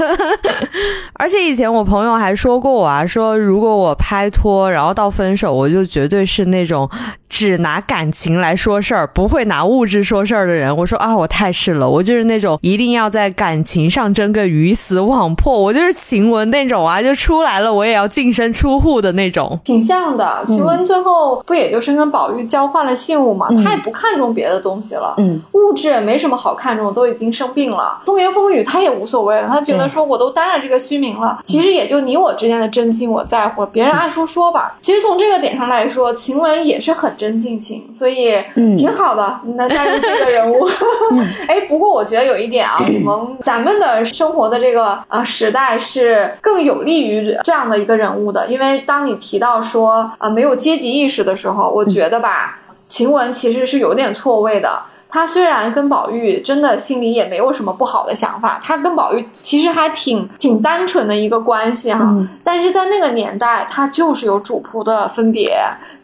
[1.15, 6.89] 而且以前我朋友还说过我啊，说如果我拍拖，然后到分手，我就绝对是那种
[7.29, 9.80] 只拿感情来说事儿，不会拿物。
[9.81, 20.45] 物质说事儿的人，我说啊，我太是了，我就是那种一定要在感情上争个鱼死网破，我就是晴雯那种啊，就出来了我也要净身出户的那种，挺像的。
[20.47, 34.77] 晴雯最后不也就是跟宝玉交换了信物嘛，他也不看重别的东西了，嗯，物质也没什么好看重，都已经生病了，风言风语他也无所谓了，他觉得说我都担了这个虚名了，其实也就你我之间的真心我在乎，别人爱说说吧。
[34.79, 38.35] 其实从这个点上来说，晴雯也是很真性情，所以
[38.77, 39.41] 挺好的。
[39.61, 40.67] 那带入这个人物，
[41.47, 54.81] 哎，不过我觉得有一点啊， 我们咱们的生活的这个呃时代是更有利于这样的一个人物的，因为当你提到说呃没有阶级意识的时候，我觉得吧，晴雯其实是有点错位的。
[55.13, 65.59] 他虽然跟宝玉真的心里也没有什么不好的想法，他跟宝玉其实还挺挺单纯的一个关系哈，但是在那个年代，他就是有主仆的分别。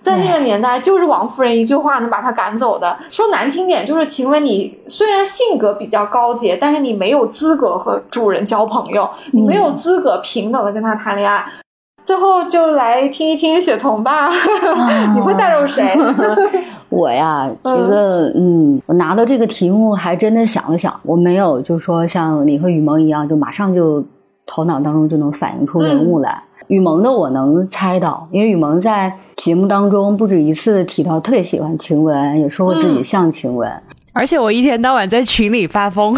[0.07, 2.97] 在那个年代，就是王夫人一句话能把他赶走的。
[3.11, 11.45] 说难听点，就是晴雯，你虽然性格比较高洁，但是你没有资格和主人交朋友，你没有资格平等的跟他谈恋爱。
[12.05, 14.31] 最后就来听一听雪桐吧，
[15.12, 15.85] 你会带入谁？
[16.88, 24.05] 我呀，觉得嗯，我拿到这个题目还真的想了想，我没有就说像你和雨萌一样，就马上就
[24.47, 26.40] 头脑当中就能反映出人物来。
[26.68, 33.70] 雨萌的我能猜到，因为雨萌在节目当中不止一次提到特别喜欢晴雯，也说过自己像晴雯。
[34.12, 36.14] 而且我一天到晚在群里发疯。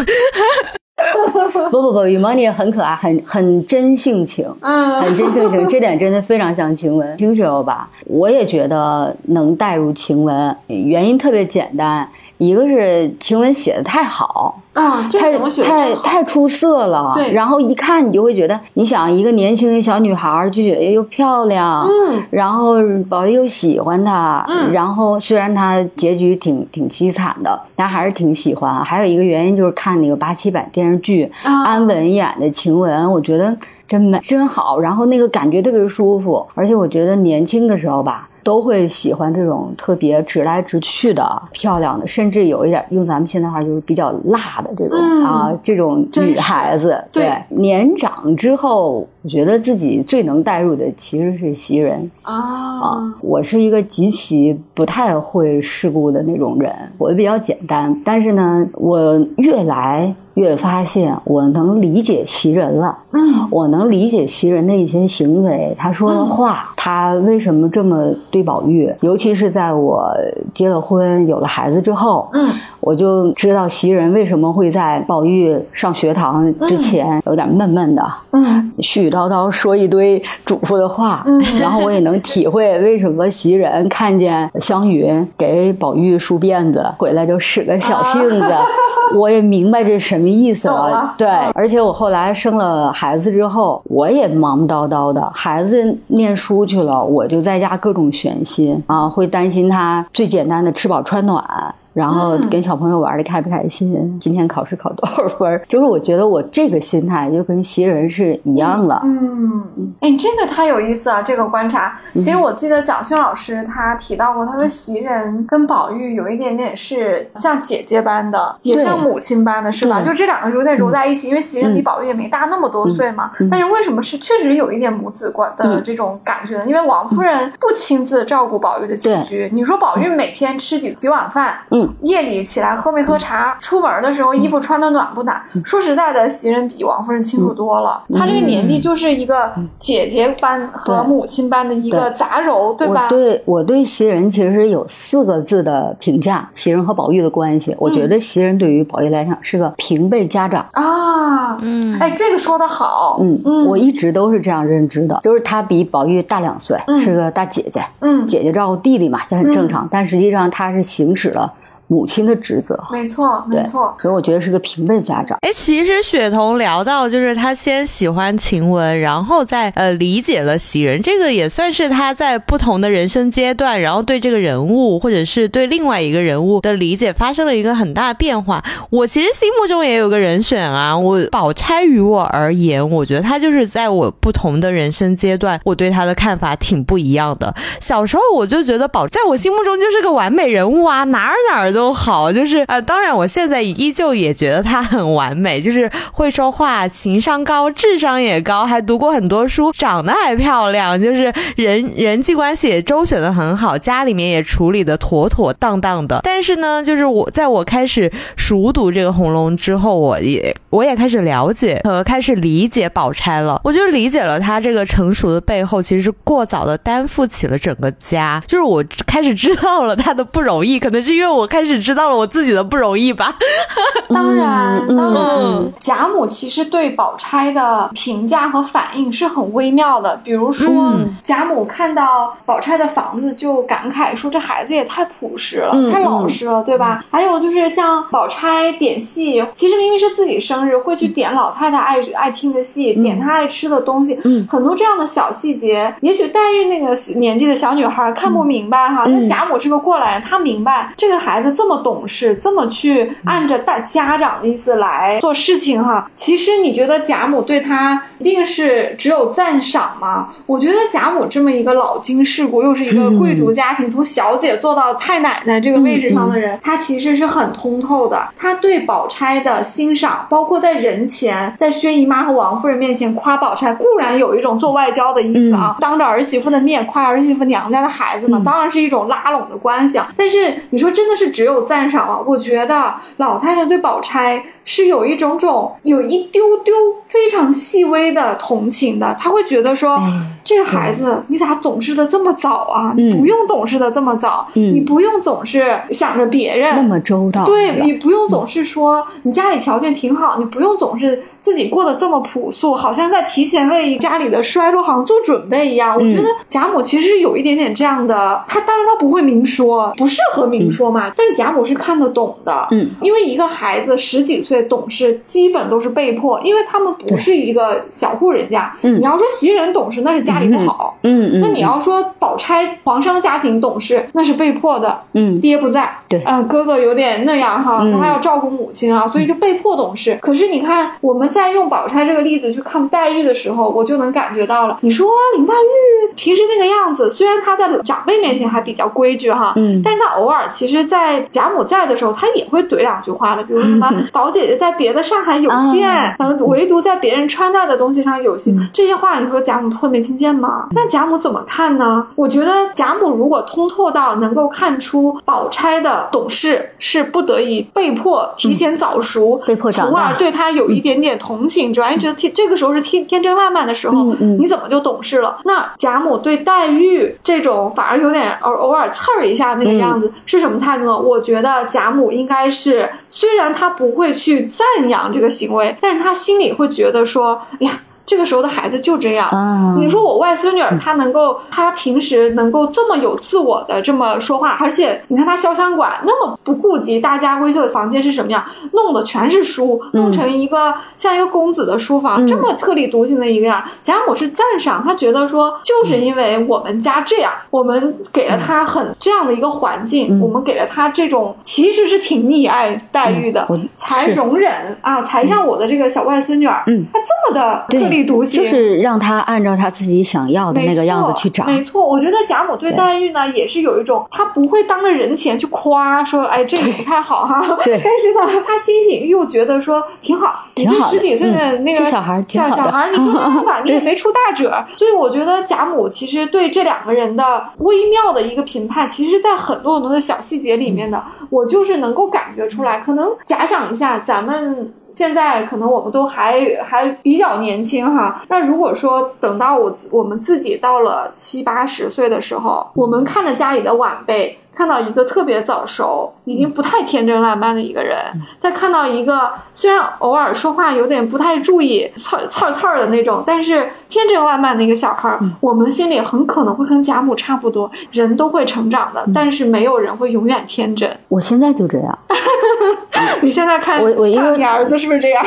[1.71, 7.15] 不不不，雨萌你也很可爱，很很真性情，嗯很真性情，这点真的非常像晴雯。
[7.15, 12.07] 听时候吧，我也觉得能带入晴雯，原因特别简单，
[12.39, 22.75] 一个是晴雯写的太好，啊，太太太出色了，对然后一看你就会觉得，你想一个年轻的小女孩儿就觉得又漂亮，嗯，然后
[23.09, 28.83] 宝玉又喜欢她，嗯然后虽然她结局挺挺凄惨的，但还是挺喜欢。
[28.85, 33.53] 还有一个原因就是看那个八七版电视剧，啊安稳演的晴雯，我觉得
[33.85, 38.29] 真美真好，然后那个感觉特别舒服，而且我觉得年轻的时候吧。
[38.43, 47.03] 都会喜欢这种特别直来直去的、漂亮的，甚至有一点用咱们现在话就是比较辣的这种、嗯啊，这种女孩子。
[47.11, 52.09] 对年长之后，我觉得自己最能带入的其实是袭人。
[52.21, 57.95] 啊啊，我是一个极其不太会世故的那种人，活得比较简单。
[58.05, 62.97] 但是呢，我越来越发现，我能理解袭人了。
[63.11, 63.19] 嗯
[63.51, 68.93] 我能理解袭人的一些行为，他说的话，他为什么这么对宝玉？
[69.01, 70.07] 尤其是在我
[70.53, 72.49] 结了婚、有了孩子之后，嗯
[72.81, 78.03] 我就知道袭人为什么会在宝玉上学堂之前有点闷闷的。
[78.31, 81.25] 嗯絮絮叨叨说一堆嘱咐的话，
[81.59, 88.43] 然后我也能体会为什么袭人看见湘云给宝玉梳辫子回来就使个小性子，
[89.15, 101.43] 我也明白这是什么意思懂了对嗯，而且我后来生了孩子之后，我也忙叨叨的，孩子念书去了，我就在家各种悬心啊，会担心他最简单的吃饱穿暖。
[101.93, 104.17] 然后嗯跟小朋友玩的开不开心？
[104.19, 105.61] 今天考试考多少分儿？
[105.67, 108.99] 就是我觉得我这个心态就跟袭人是一样的。
[109.03, 109.63] 嗯，
[110.01, 111.99] 哎，这个太有意思了，这个观察。
[112.13, 120.01] 嗯其实我记得蒋勋老师他提到过，他说袭人跟宝玉有一点点是像姐姐般的，也像母亲般的，是吧？
[120.01, 123.31] 就这两个有点揉在一起，因为袭人比嗯宝玉也没大那么多岁嘛。
[123.39, 126.65] 嗯但是为什么是确实有一点母子关的嗯这种感觉呢？
[126.67, 135.41] 因为王夫人不亲自照顾宝玉的起居，你说宝玉每天吃几几碗饭，嗯，夜里起来喝没喝茶，出门的时候衣服穿的暖不暖？
[135.63, 138.01] 说实在的，袭人比王夫人清楚多了。
[138.13, 143.09] 她这个年纪就是一个姐姐般和母亲般的一个杂糅，对吧我？
[143.09, 147.75] 对我对袭人其实有四个字的评价：袭人和宝玉的关系。
[147.79, 150.65] 我觉得袭人对于宝玉来讲是个平辈家长。
[150.73, 159.87] 啊，嗯，哎，这个说的好，嗯，嗯我一直都是这样认知的，就是她比宝玉大两岁，嗯是个大姐姐，嗯，姐姐照顾弟弟嘛，也很正常。
[159.89, 161.51] 但实际上她是行使了
[161.89, 165.35] 母亲的职责，没错，没错，所以我觉得是个平辈家长。
[165.41, 178.63] 哎，其实雪桐聊到，就是他先喜欢晴雯，然后再呃理解了袭人，这个也算是他在不同的人生阶段，然后对这个人物或者是对另外一个人物的理解发生了一个很大变化。
[178.91, 187.51] 我其实心目中也有个人选啊，我宝钗于我而言，我觉得他就是在我不同的人生阶段，我对他的看法挺不一样的。
[187.79, 206.19] 小时候我就觉得宝在我心目中就是个完美人物啊，哪儿哪儿都都好，就是呃，当然我现在依旧也觉得他很完美，就是会说话，情商高，智商也高，还读过很多书，长得还漂亮，就是人人际关系也周旋的很好，家里面也处理的妥妥当当的。
[206.21, 223.35] 但是呢，就是我在我开始熟读这个《红楼梦》之后，我也我也开始了解和开始理解宝钗了，我就理解了她这个成熟的背后，其实是过早的担负起了整个家，就是我开始知道了她的不容易，可能是因为我开始知道了我自己的不容易吧。
[224.09, 225.23] 当然，嗯当然。
[225.23, 230.15] 嗯，贾母其实对宝钗的评价和反应是很微妙的。
[230.23, 231.15] 比如说，嗯。
[231.21, 244.47] 贾母看到宝钗的房子就感慨说：“这孩子也太朴实了，嗯太老实了，对吧？”还有就是像宝钗点戏，其实明明是自己生日，会去点老太太爱爱听的戏，点她爱吃的东西，嗯。
[244.49, 249.21] 很多这样的小细节，也许黛玉那个年纪的小女孩看不明白哈，嗯。
[249.21, 256.09] 那贾母是个过来人，她明白这个孩子这么懂事，这么去按着大家长的意思来做事情哈。
[256.15, 260.29] 其实你觉得贾母对他一定是只有赞赏吗？
[260.45, 268.25] 我觉得贾母这么一个老经世故，又是一个贵族家庭，从小姐做到太奶奶这个位置上的人，她其实是很通透的。
[268.37, 279.99] 她对宝钗的欣赏，包括在人前，在薛姨妈和王夫人面前夸宝钗，固然有一种做外交的意思啊，当着儿媳妇的面夸儿媳妇娘家的孩子嘛，当然是一种拉拢的关系。
[280.15, 282.19] 但是你说真的是只有有赞赏啊？
[282.25, 284.43] 我觉得老太太对宝钗。
[284.69, 286.71] 是有一种种有一丢丢
[287.07, 289.99] 非常细微的同情的，他会觉得说，
[290.43, 292.93] 这个孩子你咋懂事的这么早啊？
[292.95, 296.75] 你不用懂事的这么早，你不用总是想着别人。
[296.75, 305.95] 那么周到，对你不用总是说你家里条件挺好，你不用总是自己过得这么朴素，好像在提前为家里的衰落好像做准备一样。
[305.95, 314.58] 我觉得贾母其实有一点点这样的，他当然他不会明说，不适合明说嘛，但是贾母是看得懂的，嗯，因为一个孩子十几岁。
[314.63, 318.73] 懂事基本都是被迫，因为他们不是一个小户人家。
[318.81, 320.97] 你要说袭人懂事，那是家里不好。
[321.03, 321.41] 嗯嗯。
[321.41, 325.01] 那你要说宝钗皇商家庭懂事，那是被迫的。
[325.13, 325.97] 嗯，爹不在。
[326.07, 326.21] 对。
[326.25, 330.17] 嗯，哥哥有点那样哈，他还要照顾母亲啊，所以就被迫懂事。
[330.21, 334.77] 可是你看，我们在用宝钗这个例子去看黛玉的时候，我就能感觉到了。
[334.81, 344.59] 你说林黛玉平时那个样子，虽然她在长辈面前还比较规矩哈，嗯，但是她偶尔其实，在贾母在的时候，她也会怼两句话的，比如什么 宝姐姐姐。
[344.59, 348.53] 在别的上海有限，嗯，唯独在别人穿戴的东西上有限。
[348.73, 350.67] 这些话，你说贾母会没听见吗？
[350.71, 352.05] 那贾母怎么看呢？
[352.15, 365.37] 我觉得贾母如果通透到能够看出宝钗的懂事是不得已、被迫、提前早熟、被迫长大，对她有一点点同情，之外，觉得天这个时候是天天真烂漫的时候，你怎么就懂事了？
[365.45, 370.97] 那贾母对黛玉这种反而有点偶偶尔刺儿一下那个样子是什么态度呢？
[370.97, 374.28] 我觉得贾母应该是，虽然她不会去。
[374.29, 377.81] 去赞扬这个行为，但是他心里会觉得说，哎呀。
[378.09, 379.29] 这个时候的孩子就这样。
[379.77, 393.63] 你说我外孙女儿，她能够，她平时能够这么有自我的这么说话，而且你看她潇湘馆那么不顾及大家闺秀的房间是什么样，弄的全是书，弄成一个像一个公子的书房，这么特立独行的一个样。
[393.79, 407.98] 贾母是赞赏，她觉得说，就是因为我们家这样，我们给了她很这样的一个环境，我们给了她这种其实是挺溺爱黛玉的，才容忍啊，才让我的这个小外孙女儿，嗯，她这么的特立。
[408.03, 411.45] 就是让他按照他自己想要的那个样子去长。
[411.47, 417.41] 没错，我觉得贾母对黛玉呢，也是有一种，她不会当着人前去夸说，哎，这个不太好哈。
[417.63, 417.79] 对。
[417.83, 420.89] 但是呢，她心里又觉得说挺好，挺好。
[420.89, 424.51] 十几岁的那个小孩，小小孩，你做这吧， 你也没出大褶。
[424.77, 432.79] 所以我觉得贾母其实对这两个人的微妙的一个评判，其实，在很多很多的小细节里面的，我就是能够感觉出来。
[432.79, 434.73] 可能假想一下，咱们。
[434.91, 444.37] 现在可能我们都还还比较年轻哈，那如果说等到我我们自己到了七八十岁的时候，我们看着家里的晚辈。
[444.59, 447.97] 看到一个特别早熟、已经不太天真烂漫的一个人，
[448.37, 457.71] 再看到一个虽然偶尔说话有点不太注意、刺刺刺的那种，但是天真烂漫的一个小孩，我们心里很可能会跟贾母差不多。
[457.93, 460.93] 人都会成长的，但是没有人会永远天真。
[461.07, 461.97] 我现在就这样。
[463.21, 465.23] 你现在看我，我一个你儿子是不是这样？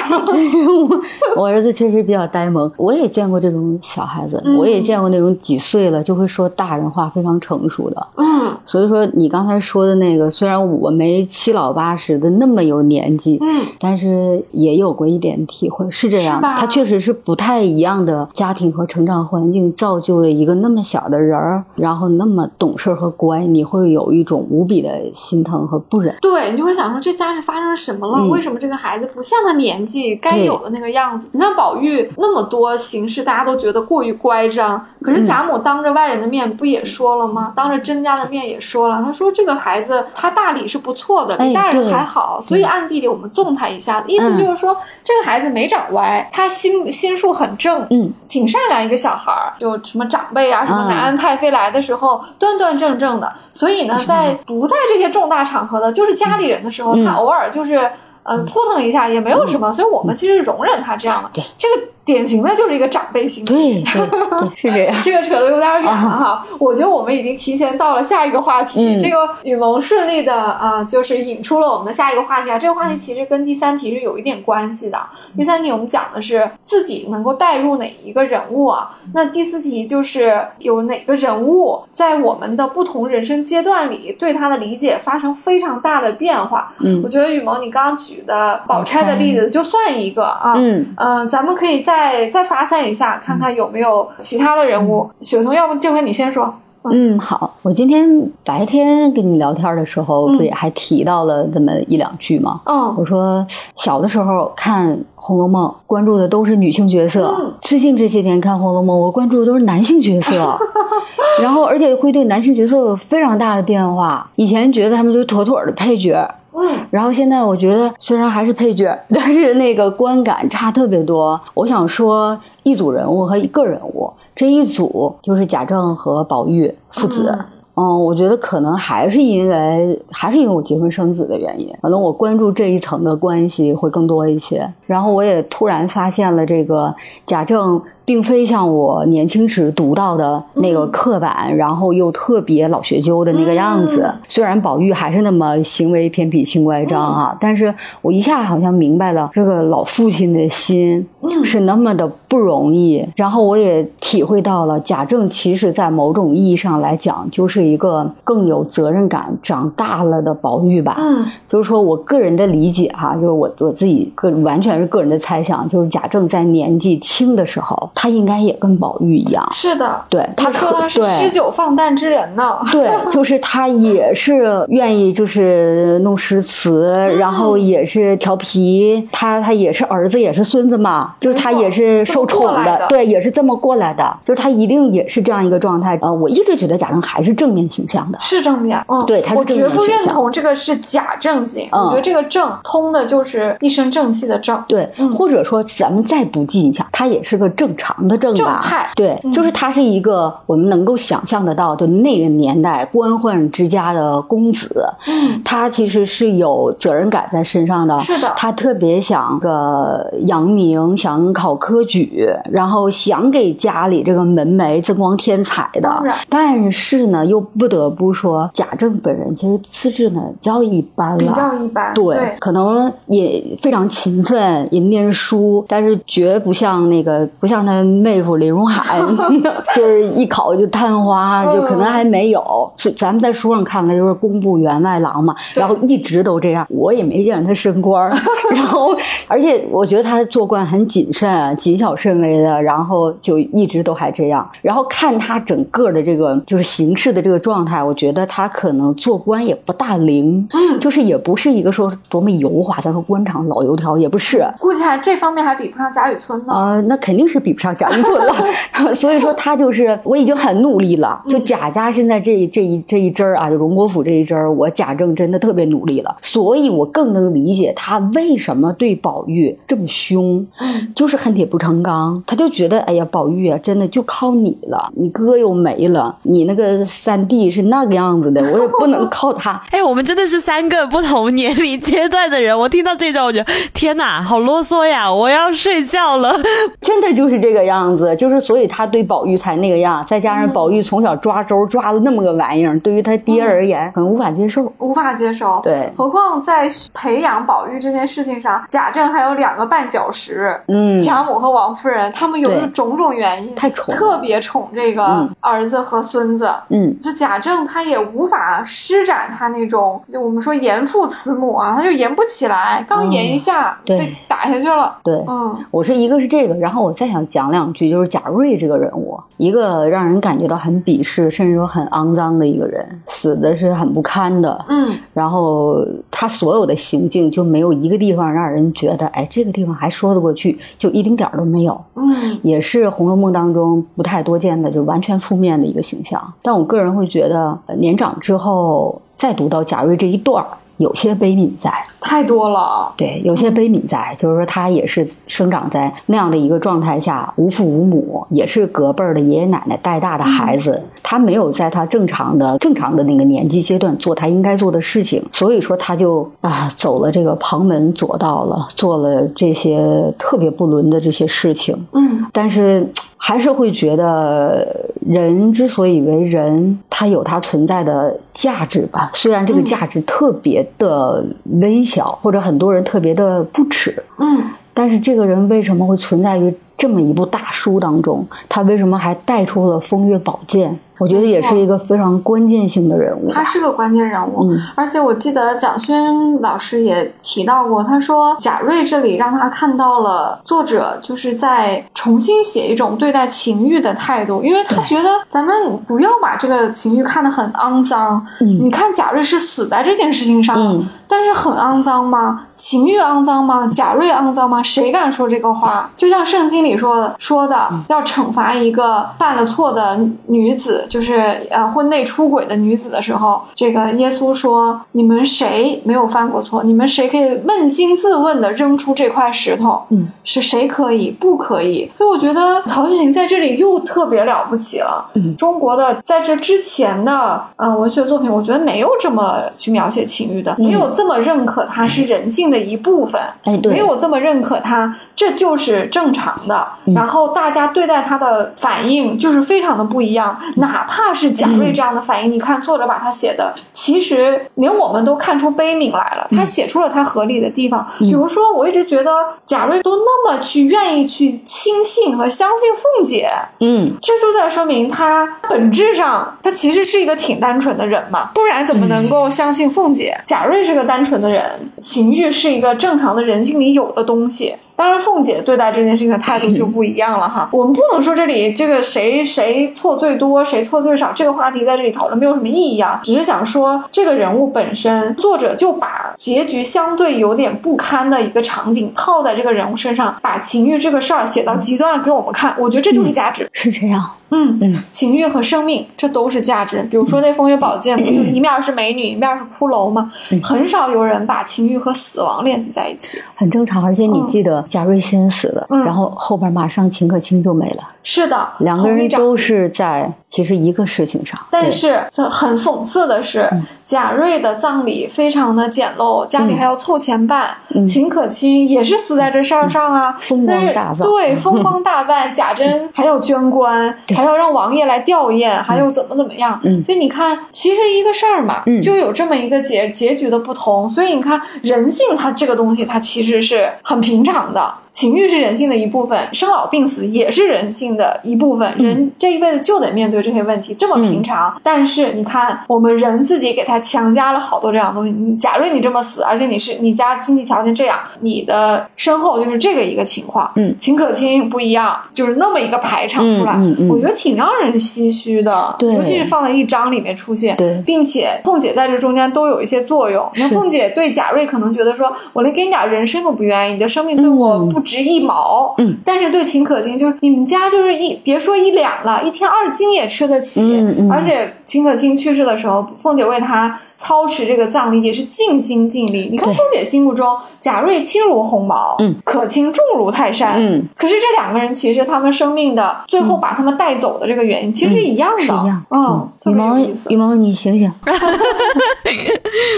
[1.36, 2.70] 我儿子确实比较呆萌。
[2.76, 8.06] 我也见过这种小孩子，我也见过那种几岁了就会说大人话、非常成熟的。
[8.18, 9.08] 嗯，所以说。
[9.22, 16.42] 你刚才说的那个，虽然我没七老八十的那么有年纪，嗯，但是也有过一点体会，是这样。
[16.42, 26.16] 他确实是不太一样的家庭和成长环境造就了一个那么小的人儿，然后那么懂事和乖，你会有一种无比的心疼和不忍。
[26.20, 28.26] 对，你就会想说这家是发生什么了？
[28.26, 31.30] 为什么这个孩子不像他年纪该有的那个样子？
[31.32, 37.52] 你看宝玉那么多形式，大家都觉得过于乖张，可是贾母当着外人的面不也说了吗？
[37.54, 39.11] 当着甄家的面也说了，他。
[39.12, 57.90] 说这个孩子他大理是不错的，比大人还好，所以暗地里我们纵他一下，意思就是说这个孩子没长歪，他心心术很正，嗯，挺善良一个小孩儿，就什么长辈啊，什么南安太妃来的时候端端正正的，所以呢，在不在这些重大场合的，就是家里人的时候，他偶尔就是。
[58.24, 61.30] 嗯，扑腾一下也没有什么，所以我们其实容忍他这样的。
[61.32, 63.84] 对，这个典型的就是一个长辈心理。
[63.84, 63.84] 对
[64.56, 64.96] 是这样。
[65.02, 68.80] 这个扯得有点远了哈，我觉得我们已经提前到了下一个话题。
[68.80, 72.58] 嗯这个雨萌顺利的啊、就是引出了我们的下一个话题啊。
[72.58, 74.98] 这个话题其实跟第三题是有一点关系的。
[75.36, 78.90] 第三题我们讲的是自己能够带入哪一个人物啊？
[79.14, 86.72] 那第四题就是有哪个人物在我们的不同人生阶段里对他的理解发生非常大的变化。
[86.80, 90.54] 嗯我觉得雨萌你刚刚举的宝钗的例子就算一个啊。
[90.56, 95.08] 嗯，嗯、咱们可以再再发散一下，看看有没有其他的人物。
[95.20, 96.52] 雪桐，要不这回你先说。
[96.84, 102.60] 嗯，好，我今天白天跟你聊天的时候，嗯不也还提到了这么一两句吗？
[102.66, 103.46] 嗯我说
[103.76, 110.58] 小的时候看《红楼梦》，关注的都是女性角色；嗯最近这些年看《红楼梦》，我关注的都是男性角色。
[111.40, 114.28] 然后，而且会对男性角色有非常大的变化。
[114.34, 121.40] 以前觉得他们就是妥妥的配角，嗯然后现在我觉得虽然还是配角， 但是那个观感差特别多。
[121.54, 127.28] 我想说，一组人物和一个人物，这一组就是贾政和宝玉父子。
[127.30, 134.70] 嗯嗯，我觉得可能还是因为还是因为我结婚生子的原因，可能我关注这一层的关系会更多一些。
[134.86, 136.94] 然后我也突然发现了这个
[137.24, 144.02] 贾政并非像我年轻时读到的那个刻板，然后又特别老学究的那个样子。
[144.04, 153.06] 嗯虽然宝玉还是那么行为偏僻、性乖张啊，但是我一下好像明白了这个老父亲的心嗯是那么的不容易。
[153.16, 160.96] 然后我也体会到了贾政其实在某种意义上来讲，就是一个更有责任感、长大了的宝玉吧。
[160.98, 171.08] 嗯就是说我个人的理解哈，就是我我自己个完全是个人的猜想，就是贾政在年纪轻的时候，他应该也跟宝玉一样，是的，对他说他是对。
[171.20, 172.58] 诗酒放诞之人呢。
[172.70, 185.98] 对， 就是他也是愿意就是弄诗词，然后也是调皮，他他也是儿子也是孙子嘛，就是他也是受宠的对，也是这么过来的，就是他一定也是这样一个状态。
[186.02, 191.82] 呃，我一直觉得贾政还是正面形象的，是正面，嗯，对他是正我绝不认同这个是假正经，嗯。
[191.84, 195.10] 我觉得这个正通的就是一身正气的正，对，嗯。
[195.12, 198.62] 或者说咱们再不计一下，他也是个正常的正吧？
[198.94, 199.32] 对，嗯。
[199.32, 207.98] 就是他是一个我们能够想象得到的那个年代官宦之家的公子，嗯，他其实是有责任感在身上的。
[208.00, 208.32] 是的。
[208.36, 216.02] 他特别想个扬名，想考科举，然后想给家里这个门楣增光添彩的。
[216.28, 229.00] 但是呢，又不得不说，贾政本人其实资质呢比较一般了，比较一般，对，对，可能也非常勤奋，也念书，但是绝不像那个不像他妹夫李荣海，
[229.74, 232.70] 就是一考就探花，就可能还没有。
[232.76, 238.16] 是咱们在书上看的就是工部员外郎嘛，然后一直都这样，我也没见他升官儿。
[238.50, 238.94] 然后，
[239.28, 244.48] 而且我觉得他做官很谨慎、谨小慎微的，然后就一直都还这样。
[244.60, 254.44] 然后看他整个的这个就是行事的这个状态，我觉得他可能做官也不大灵，嗯就是也不是一个说多么油滑，咱说官场老油条也不是。
[254.58, 256.52] 估计还这方面还比不上贾雨村呢。
[256.52, 258.34] 啊、那肯定是比不上贾雨村了
[258.94, 261.22] 所以说他就是我已经很努力了。
[261.28, 270.46] 就贾家现在这这一这一支儿啊，就荣国府这一支儿，我贾政真的特别努力了，所以我更能理解他为什么对宝玉这么凶，
[270.94, 272.22] 就是恨铁不成钢。
[272.26, 279.62] 他就觉得，哎呀，宝玉啊，真的就靠你了，你哥又没了，你那个三弟是那个样子的，我也不能靠他。
[279.70, 282.58] 哎，我们真的是三个不同年龄阶段的人。
[282.58, 285.12] 我听到这段，我觉得天哪，好啰嗦呀！
[285.12, 286.40] 我要睡觉了。
[286.80, 294.72] 真的就是这个样子，就是所以他对宝玉才那个样，再加上宝玉从小抓周抓了那么个玩意儿，对于他爹而言可能无法接受。
[294.78, 295.92] 无法接受，对。
[295.96, 306.50] 何况在培养宝玉这件事情上，贾政还有两个绊脚石，嗯，贾母和王夫人，他们由于对种种原因，太宠特别宠这个嗯儿子和孙子。
[306.68, 314.96] 嗯，就贾政他也无法施展他那种，就我们说严父慈母啊，他就严不起来，刚严一下、被打下去了。
[315.02, 315.14] 对。
[315.28, 315.56] 嗯。
[315.70, 324.64] 我是一个是这个，然后我再想讲两句，就是贾瑞这个人物，一个让人感觉到很鄙视，甚至说很肮脏的一个人，死的是很不堪的。
[324.68, 331.78] 嗯，然后他所有的行径就没有一个地方让人觉得，哎，这个地方还说得过去，就一丁点儿都没有。
[331.94, 336.22] 嗯也是《红楼梦》当中不太多见的，就完全负面的一个形象。
[336.42, 340.48] 但我个人会觉得，呃年长之后再读到贾瑞这一段儿，
[340.82, 341.72] 有些悲悯在。
[342.00, 342.92] 太多了。
[342.96, 361.86] 对，有些悲悯在，就是说他也是生长在那样的一个状态下，无父无母，也是隔辈儿的爷爷奶奶带大的孩子，他没有在他正常的正常的那个年纪阶段做他应该做的事情，所以说他就啊走了这个旁门左道了，做了这些特别不伦的这些事情。
[361.92, 362.92] 嗯但是
[363.24, 369.12] 还是会觉得人之所以为人，他有他存在的价值吧。
[369.14, 371.24] 虽然这个嗯价值特别的
[371.60, 374.42] 微小，或者很多人特别的不耻，嗯
[374.74, 378.26] 但是这个人为什么会存在于这么一部大书当中？
[378.48, 380.76] 他为什么还带出了风月宝剑？
[381.02, 383.28] 我觉得也是一个非常关键性的人物。
[383.28, 395.52] 他是个关键人物，嗯而且我记得蒋勋老师也提到过，他说贾瑞这里让他看到了作者就是在重新写一种对待情欲的态度，因为他觉得咱们
[395.88, 398.24] 不要把这个情欲看得很肮脏。
[398.40, 402.46] 嗯你看贾瑞是死在这件事情上，嗯但是很肮脏吗？
[402.56, 403.68] 情欲肮脏吗？
[403.70, 404.62] 贾瑞肮脏吗？
[404.62, 405.90] 谁敢说这个话？
[405.94, 416.62] 就像圣经里说说的，要惩罚一个犯了错的女子，就是呃婚内出轨的女子的时候，这个耶稣说：“你们谁没有犯过错？
[416.64, 419.82] 你们谁可以扪心自问的扔出这块石头？
[419.90, 421.10] 嗯，是谁可以？
[421.10, 425.10] 不可以？”所以我觉得曹雪芹在这里又特别了不起了。
[425.14, 433.20] 嗯中国的在这之前的呃文学作品，我觉得没有这么去描写情欲的，没有这么认可它是人性的一部分。
[433.44, 436.66] 哎，对，没有这么认可它，这就是正常的。
[436.84, 436.94] 嗯。
[436.94, 446.26] 然后大家对待它的反应就是非常的不一样，哪怕是贾瑞这样的反应，你看作者把他写的，其实连我们都看出悲悯来了。
[446.30, 449.10] 他写出了他合理的地方，比如说，我一直觉得
[449.44, 453.28] 贾瑞都那么去愿意去轻信和相信凤姐，
[453.60, 453.92] 嗯。
[454.00, 460.18] 这就在说明他本质上他其实是一个挺单纯的人嘛，不然怎么能够相信凤姐？
[460.24, 461.42] 贾瑞是个单纯的人，
[461.78, 464.54] 情绪是一个正常的人性里有的东西。
[464.82, 467.48] 当然，凤姐对待这件事情的态度就不一样了哈。
[467.54, 472.98] 我们不能说这里这个谁谁错最多，谁错最少，这个话题在这里讨论没有什么意义啊。
[473.00, 482.52] 只是想说，这个人物本身，作者就把结局相对有点不堪的一个场景套在这个人物身上，把情欲这个事儿写到极端了给我们看。
[482.58, 483.48] 我觉得这就是价值。
[483.52, 484.02] 是这样。
[484.34, 486.82] 嗯嗯情欲和生命，这都是价值。
[486.90, 490.10] 比如说那风月宝剑，不就一面是美女，一面是骷髅吗？
[490.42, 493.20] 很少有人把情欲和死亡联系在一起。
[493.34, 495.84] 很正常，而且你嗯记得贾瑞先死了，嗯。
[495.84, 503.46] 然后后边马上秦可卿就没了，是的，两个人都是在其实一个事情上，但是很讽刺的是，
[503.84, 507.50] 贾瑞的葬礼非常的简陋，家里还要凑钱办。
[507.74, 516.58] 嗯秦可卿也是死在这事儿上啊，风光大但是葬对，风光大办，贾珍还要捐官，还要让王爷来吊唁，还要怎么怎么样。
[516.64, 520.88] 嗯所以你看，其实一个事儿嘛，嗯就有这么一个结结局的不同。
[520.88, 524.72] 所以你看，人性它这个东西，它其实是很平常的。
[524.92, 528.74] 情欲是人性的一部分，生老病死也是人性的一部分。
[528.78, 531.54] 嗯人这一辈子就得面对这些问题，这么平常。
[531.62, 535.12] 但是你看，我们人自己给他强加了好多这样的东西。
[535.12, 540.50] 你贾瑞你这么死，而且你是你家经济条件这样，你的身后就是这个一个情况。
[540.56, 545.74] 嗯秦可卿不一样，就是那么一个排场出来，嗯嗯嗯我觉得挺让人唏嘘的。
[545.78, 550.28] 对尤其是放在一章里面出现，对并且凤姐在这中间都有一些作用。
[550.36, 555.74] 那凤姐对贾瑞可能觉得说，我连给你点人参都不愿意，你的生命对我嗯不值一毛。
[555.78, 560.60] 嗯，但是对秦可卿就是你们家就是一别说一两了，一天二斤也吃得起。
[560.62, 563.80] 嗯嗯而且秦可卿去世的时候，凤姐为他。
[563.94, 566.28] 操持这个葬礼也是尽心尽力。
[566.28, 570.84] 你看凤姐心目中，贾瑞轻如鸿毛，嗯，可卿重如泰山，嗯。
[570.96, 575.84] 可是这两个人其实他们生命的最后把他们带走的这个原因其实是一样的，是一样。
[575.90, 577.16] 嗯，特羽毛羽。
[577.16, 577.92] 毛，你醒醒！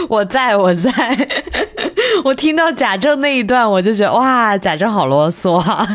[0.08, 0.90] 我 在我在，
[2.24, 5.86] 我听到贾政那一段，我就觉得哇，贾政好啰嗦啊！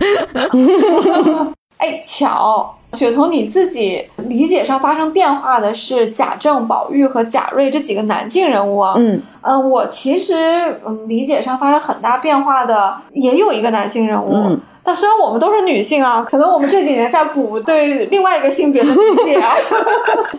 [1.78, 8.96] 哎，巧，雪桐你自己理解上发生变化的是贾政、宝玉和贾瑞这几个男性人物啊。
[8.98, 14.34] 嗯嗯，我其实嗯理解上发生很大变化的也有一个男性人物。
[14.34, 19.54] 嗯但虽然我们都是女性啊，可能我们这几年在补对另外一个性别的理解啊。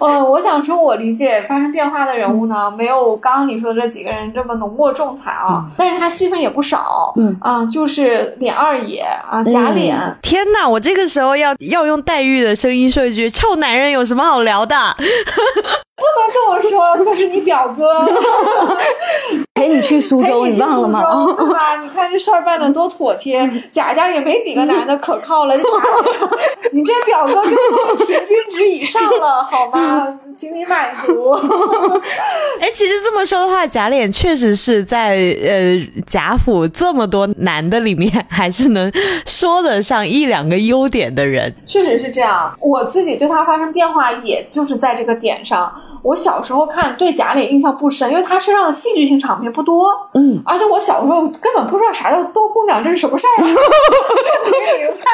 [0.01, 7.13] 嗯， 我想说，我理解发生变化的人物呢，没有刚刚你说的这几个人这么浓墨重彩啊，但是他戏份也不少。
[7.17, 9.93] 嗯啊，就是脸二爷啊，贾琏。
[9.95, 14.97] 嗯天哪，我这个时候要要用黛玉的声音说一句：“臭男人有什么好聊的？
[16.07, 18.07] 能这么说，他是你表哥。
[19.55, 21.03] 陪你去苏州，你忘了吗？
[21.37, 21.77] 对吧？
[21.85, 25.65] 你看这事儿办的多妥帖，贾家也没几个男的可靠了，贾
[26.73, 27.51] 你这表哥就
[27.99, 30.19] 平均值以上了，好吗？
[30.35, 31.33] 请你满足。
[32.59, 38.91] 哎，其实这么说的话，贾琏确实是在呃贾府这么多男的里面，还是能
[39.27, 41.53] 说得上一两个优点的人。
[41.67, 45.71] 确实是这样，我自己对他发生变化，也就是在这个点上。
[46.03, 49.91] 我小时候看对贾琏印象不深，因为他身上的戏剧性场面不多。
[50.15, 53.47] 嗯，而且我小时候根本不知道啥叫多姑娘，这是什么事儿啊？
[53.47, 55.05] 没明白。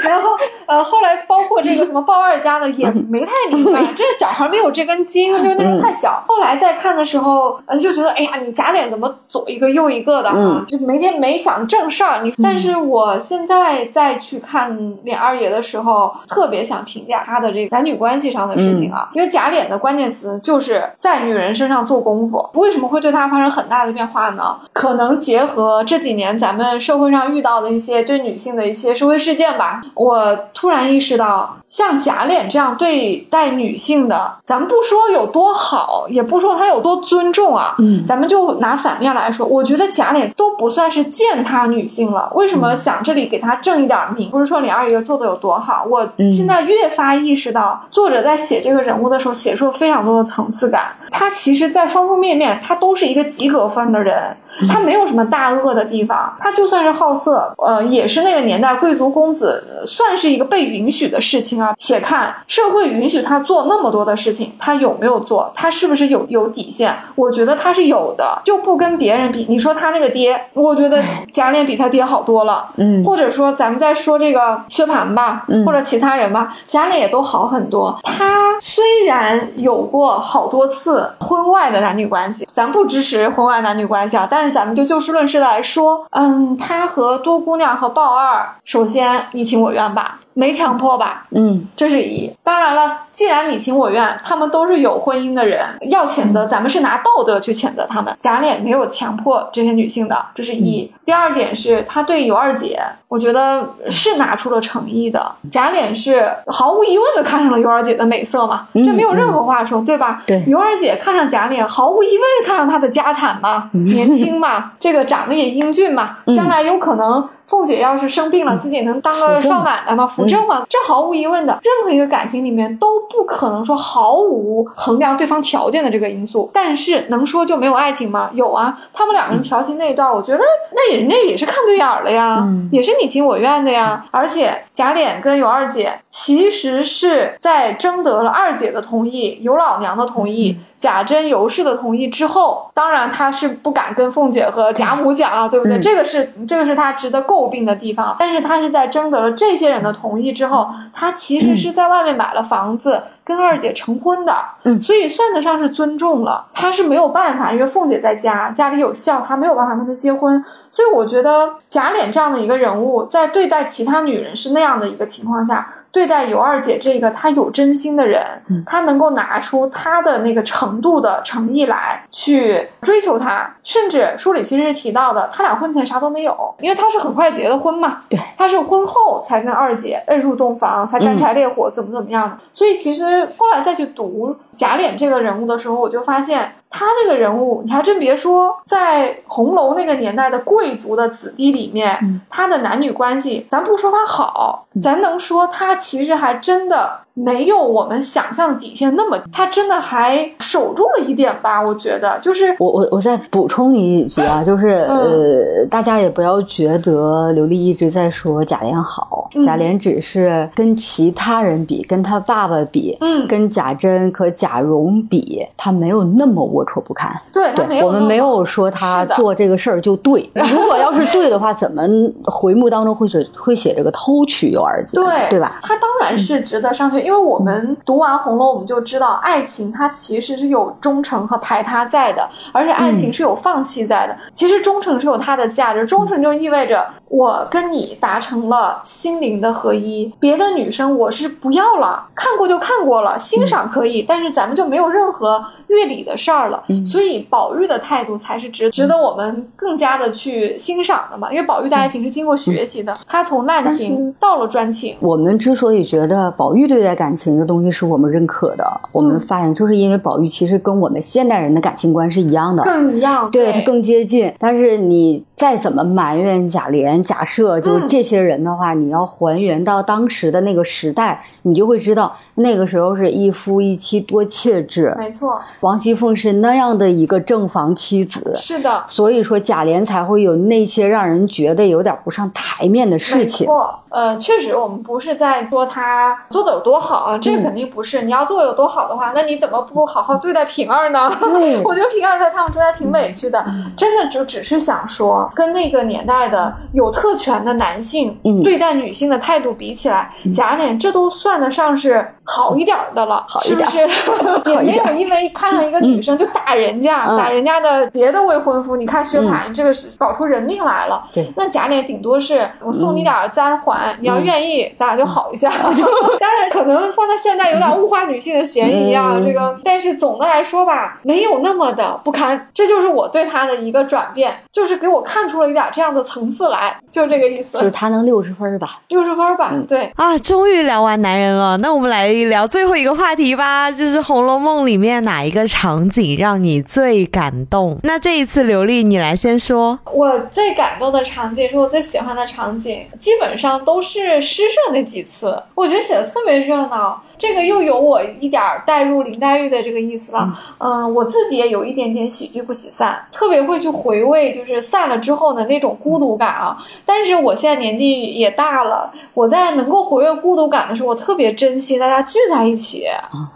[0.00, 0.30] 然后
[0.66, 6.22] 呃，后来包括这个什么鲍二家的也没太明白， 这小孩没有这根筋，就是那时候太小。
[6.26, 12.20] 后来再看的时候，呃，就觉得哎呀，你贾琏怎么左一个右一个的哈，就没天没想正事儿。
[12.22, 20.16] 你但是我现在再去看琏二爷的时候，特别想评价他的这个男女关系上的事情啊，因为贾琏的关键。
[20.16, 24.56] 词就是在女人身上做功夫，为什么会对她发生很大的变化呢？
[24.72, 42.32] 可能结合这几年咱们社会上遇到的一些对女性的一些社会事件吧，我突然意识到，像贾琏这样对待女性的，咱们不说有多好，也不说他有多尊重啊，嗯，咱们就拿反面来说，我觉得贾琏都不算是践踏女性了。
[42.34, 44.30] 为什么想这里给他正一点名？
[44.30, 49.95] 不是说李二爷做的有多好，我现在越发意识到，作者在写这个人物的时候，写出非常。
[49.96, 54.36] 非常多的层次感，他其实，在方方面面，他都是一个及格分的人。
[54.68, 61.74] 他没有什么大恶的地方，他就算是好色，呃，也是那个年代贵族公子，算是一个被允许的事情啊。
[61.76, 65.52] 且看社会允许他做那么多的事情，他有没有做？
[65.54, 66.96] 他是不是有有底线？
[67.14, 69.44] 我觉得他是有的，就不跟别人比。
[69.48, 71.02] 你说他那个爹，我觉得
[71.32, 77.98] 贾琏比他爹好多了，嗯，或者说咱们再说这个薛蟠吧，或者其他人吧，贾琏也都好很多。
[78.02, 84.45] 他虽然有过好多次婚外的男女关系，咱不支持婚外男女关系啊，但是。
[84.50, 90.20] 咱们就就事论事的来说，嗯，他和多姑娘和鲍二，首先你情我愿吧。
[90.38, 91.26] 没强迫吧？
[91.30, 92.30] 嗯，这是一。
[92.42, 98.14] 当然了，既然你情我愿，他们都是有婚姻的人，要谴责，咱们是拿道德去谴责他们。
[98.20, 100.92] 贾琏没有强迫这些女性的，这是一。
[101.06, 102.78] 第二点是他对尤二姐，
[103.08, 105.34] 我觉得是拿出了诚意的。
[105.50, 110.22] 贾琏是毫无疑问的看上了尤二姐的美色嘛，这没有任何话说，对吧？
[110.26, 110.44] 对。
[110.46, 117.26] 尤二姐看上贾琏，毫无疑问是看上他的家产嘛，年轻嘛，这个长得也英俊嘛，将来有可能。
[117.46, 120.06] 凤姐要是生病了，自己能当个少奶奶吗？
[120.06, 120.66] 扶正吗？
[120.68, 126.50] 这毫无疑问的，任何一个感情里面都不可能说毫无衡量对方条件的这个因素。
[126.52, 128.28] 但是能说就没有爱情吗？
[128.32, 130.42] 有啊，他们两个人调情那一段，我觉得
[130.72, 134.04] 那人家也是看对眼了呀，也是你情我愿的呀。
[134.10, 140.58] 而且贾琏跟尤二姐其实是在征得了二姐的同意、尤老娘的同意。
[140.78, 145.80] 贾珍、尤氏的同意之后，当然他是不敢跟凤姐和 贾母讲啊，对不对？
[145.80, 148.14] 这个是这个是他值得诟病的地方。
[148.18, 154.34] 但是他是在征得了这些人的同意之后，他其实是在外面买了房子，跟二姐成婚的。
[154.64, 156.46] 嗯，所以算得上是尊重了。
[156.52, 160.44] 他是没有办法，因为凤姐在家，家里有孝，他没有办法跟她结婚。
[160.70, 165.72] 所以我觉得贾琏这样的一个人物，在对待其他女人是那样的一个情况下。
[165.96, 168.22] 对待尤二姐这个她有真心的人，
[168.66, 186.52] 她能够拿出她的那个程度的诚意来去追求她，甚至书里其实是提到的，他俩婚前啥都没有，因为他是很快结的婚嘛，对，他是婚后才跟二姐摁入洞房，才干柴烈火，怎么怎么样的，所以其实后来再去读贾琏这个人物的时候，我就发现。
[186.68, 197.05] 他这个人物，你还真别说，在红楼那个年代的贵族的子弟里面，他的男女关系，咱不说他好，咱能说他其实还真的。
[197.18, 201.62] 没有我们想象的底线那么，他真的还守住了一点吧？
[201.62, 217.10] 我觉得，就是我我我再补充你一句啊，就是呃，大家也不要觉得刘丽一直在说贾琏好，贾琏只是跟其他人比，跟他爸爸比，嗯，跟贾珍和贾蓉比，他没有那么龌龊不堪。
[217.32, 220.28] 对，对，我们没有说他做这个事儿就对。
[220.52, 221.82] 如果要是对的话，怎么
[222.24, 224.96] 回目当中会写会写这个偷取尤二姐？
[224.96, 225.58] 对，对吧？
[225.62, 227.05] 他当然是值得上去。
[227.06, 234.16] 因为我们读完《红楼》，我们就知道爱情它其实是有忠诚和排他在的，而且爱情是有放弃在的。
[234.34, 246.62] 其实忠诚是有它的价值，忠诚就意味着我跟你达成了心灵的合一，别的女生我是不要了，看过就看过了，欣赏可以，但是咱们就没有任何乐理的事儿了。
[246.84, 251.32] 所以宝玉的态度才是值值得我们更加的去欣赏的嘛。
[251.32, 254.96] 因为宝玉的爱情是经过学习的，他从滥情到了专情。
[255.00, 264.32] 我们之所以觉得宝玉对待感情的东西是我们认可的，我们发现就是因为宝玉其实跟我们现代人的感情观是一样的，更一样，对他更接近。
[264.38, 274.94] 但是你再怎么埋怨贾琏，假设就是这些人的话，你要还原到当时的那个时代，你就会知道那个时候是一夫一妻多妾制。
[274.98, 278.82] 没错，王熙凤是那样的一个正房妻子，是的。
[278.88, 283.46] 所以说贾琏才会有那些让人觉得有点不上台面的事情。
[283.46, 288.00] 没错，呃，确实我们不是在说他做的有多好啊，这肯定不是。
[288.02, 291.14] 你要做有多好的话，那你怎么不好好对待平儿呢？
[291.20, 293.44] 对 我觉得平儿在他们中间挺委屈的，
[293.76, 298.42] 真的就只是想说，跟那个年代的有特权的男性嗯。
[298.42, 303.86] 对待女性的态度比起来，贾琏这都算得上是好一点儿的了，好一点是？
[304.06, 304.56] 不是？
[304.62, 307.16] 没有因为看上一个女生就打人家，嗯。
[307.16, 308.76] 打人家的别的未婚夫。
[308.76, 311.32] 你看薛蟠这个是搞出人命来了，对。
[311.36, 315.50] 那贾琏顶多是我送你点儿簪环，你要愿意，咱俩就好一下。
[316.20, 319.24] 当然，可能放在现在有点物化女性的嫌疑啊，嗯。
[319.24, 322.48] 这个，但是总的来说吧，没有那么的不堪。
[322.52, 327.70] 这就是我对他的一个转变，就是给我看出了一点这样的层次来，就这个意思就是。
[327.70, 328.78] 他能六十分吧？
[328.88, 329.92] 六十分吧，对。
[329.96, 337.78] 啊，终于聊完男人了，那我们来聊最后一个话题吧，就是《红楼梦》里面哪一个场景让你最感动？
[337.82, 339.78] 那这一次刘丽，你来先说。
[339.84, 347.02] 我最感动的场景是我最喜欢的场景，基本上都是诗社那几次，我觉得写的特别热闹。
[347.18, 350.32] 这个又有我一点儿带入林黛玉的这个意思了。
[350.58, 356.56] 嗯、我自己也有一点点喜剧不喜散，特别会去回味，就是散了之后的那种孤独感啊。
[356.84, 362.84] 但是我现在年纪也大了，我在能够回味孤独感的时候，我特别珍惜大家聚在一起。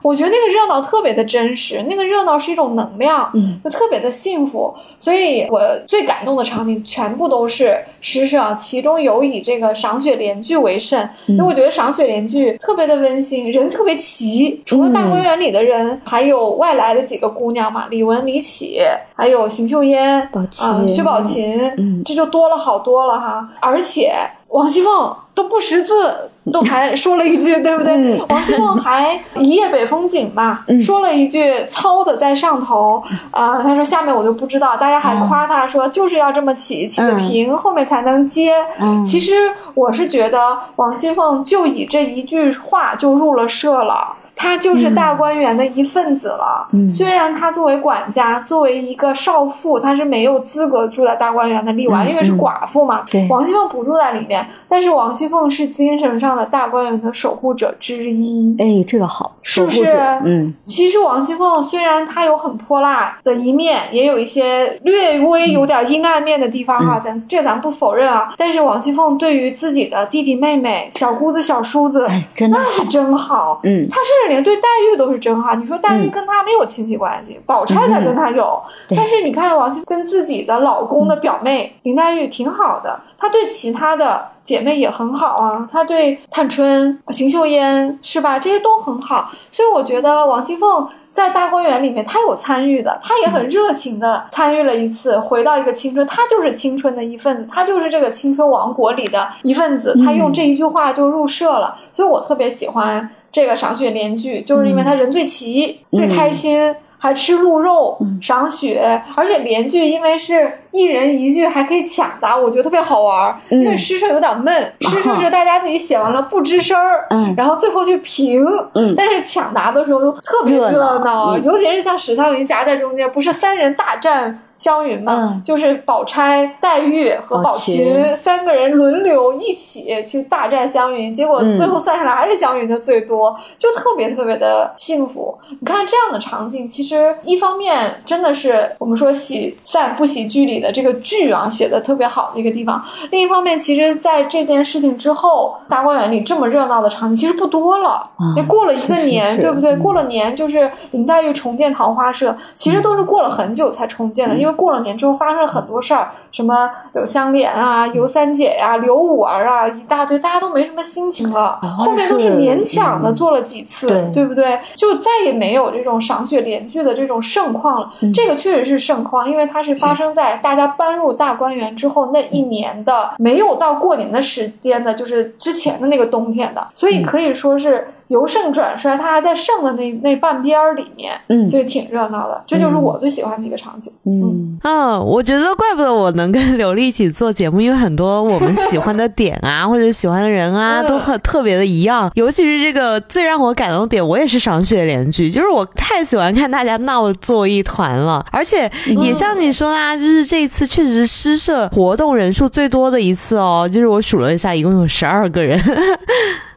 [0.03, 4.74] 我觉得那个热闹特别的真实，那个热闹是一种能量，嗯，就特别的幸福。
[4.99, 18.81] 所以我最感动的场景全部都是诗社，其中有以这个赏雪联句为甚，因为我觉得赏雪联句特别的温馨，人特别齐，除了大观园里的人，还有外来的几个姑娘嘛，李玟、李绮，
[19.14, 22.03] 还有邢岫烟、啊、薛宝琴，嗯。
[22.05, 23.49] 这就多了好多了哈。
[23.61, 24.12] 而且
[24.49, 27.95] 王熙凤都不识字，都还说了一句，对不对？
[27.95, 38.55] 嗯王熙凤还一夜北风景嘛，嗯说了一句操的在上头啊、他说下面我就不知道，大家还夸他说就是要这么起，起个嗯平，后面才能接。
[38.80, 44.16] 嗯其实我是觉得王熙凤就以这一句话就入了社了。
[44.41, 46.66] 她就是大观园的一份子了。
[46.72, 53.03] 嗯虽然她作为管家，作为一个少妇，她是没有资格住在大观园的丽园，嗯因为是寡妇嘛。
[53.11, 58.57] 对王熙凤不住在里面，但是王熙凤是精神上的大观园的守护者之一。
[58.59, 68.32] 哎，这个好，是不守护者是嗯，其实王熙凤虽然她有很泼辣的一面，也有一些略微有点阴暗面的地方哈，咱这咱不否认啊。
[68.38, 73.61] 但是王熙凤对于自己的弟弟妹妹、小姑子、小叔子，哎，真的那是，真好。
[73.64, 74.62] 嗯她甚至连对黛
[74.93, 75.55] 玉都是真好。
[75.55, 78.62] 你说黛玉跟她没有亲戚关系，宝钗才跟她有。
[78.89, 88.39] 对但是你看王熙跟自己的老公的表妹林黛玉挺好的，她对其他的姐妹也很好啊，她对探春、邢岫烟是吧？
[88.39, 89.31] 这些都很好。
[89.51, 90.89] 所以我觉得王熙凤。
[91.12, 106.74] 在大观园里面，她有参与的，她也很热情的参与了一次，回到一个青春，她就是青春的一份子，她就是这个青春王国里的一份子，她用这一句话就入社了，所以我特别喜欢这个赏雪联句，就是因为他人最齐，最开心。
[107.03, 113.41] 还吃鹿肉、赏雪，而且连句因为是一人一句，还可以抢答，我觉得特别好玩儿。
[113.49, 118.95] 因为诗社有点闷，诗社是大家自己写完了不吱声儿，嗯然后最后去评，嗯。
[118.95, 121.43] 但是抢答的时候就特别热热闹嗯。
[121.43, 135.37] 尤其是像史湘云夹在中间，不是三人大战湘云嘛，嗯就是宝钗、黛玉和宝宝琴三个人轮流一起去大战湘云，结果嗯最后算下来还是湘云的最多，就特别特别的幸福。
[135.49, 148.11] 你看这样的场景，其实一方面真的是我们说喜散不喜剧里的这个剧啊写的特别好的一个地方，另一方面，其实在这件事情之后，大观园里这么热闹的场景其实不多了。
[148.37, 149.71] 也过了一个年，是对不对？
[149.75, 161.59] 嗯过了年就是林黛玉重建桃花社，其实都是过了很久才重建的，因为过了年之后发生了很多事儿，什么柳湘莲啊、尤三姐呀、刘五儿啊，一大堆，大家都没什么心情了。
[161.76, 164.59] 后面都是勉强的嗯做了几次，对对不对？
[164.74, 167.93] 就再也没有这种赏雪联句的这种盛况了。
[168.01, 177.89] 嗯这个确实是盛况，因为它是发生在 大家搬入大观园之后那一年的，没有到过年的时间的，就是之前的那个冬天的，所以可以说是。
[178.11, 182.43] 由盛转衰，它还在盛的那那半边儿里面，嗯所以挺热闹的。
[182.45, 183.93] 这就是我最喜欢的一个场景。
[184.05, 192.11] 嗯嗯，我觉得怪不得我能跟 刘丽一起做节目，因为很多我们喜欢的点啊，或者喜欢的人啊，嗯都很特别的一样。
[192.14, 198.71] 尤其是这个最让我感动的点，我也是赏雪连剧，就是我太喜欢看大家闹作一团了，而且
[199.03, 205.61] 也像你说啦啊，就是这一次确实是诗社活动人数最多的一次哦，就是我数了一下，一共有十二个人。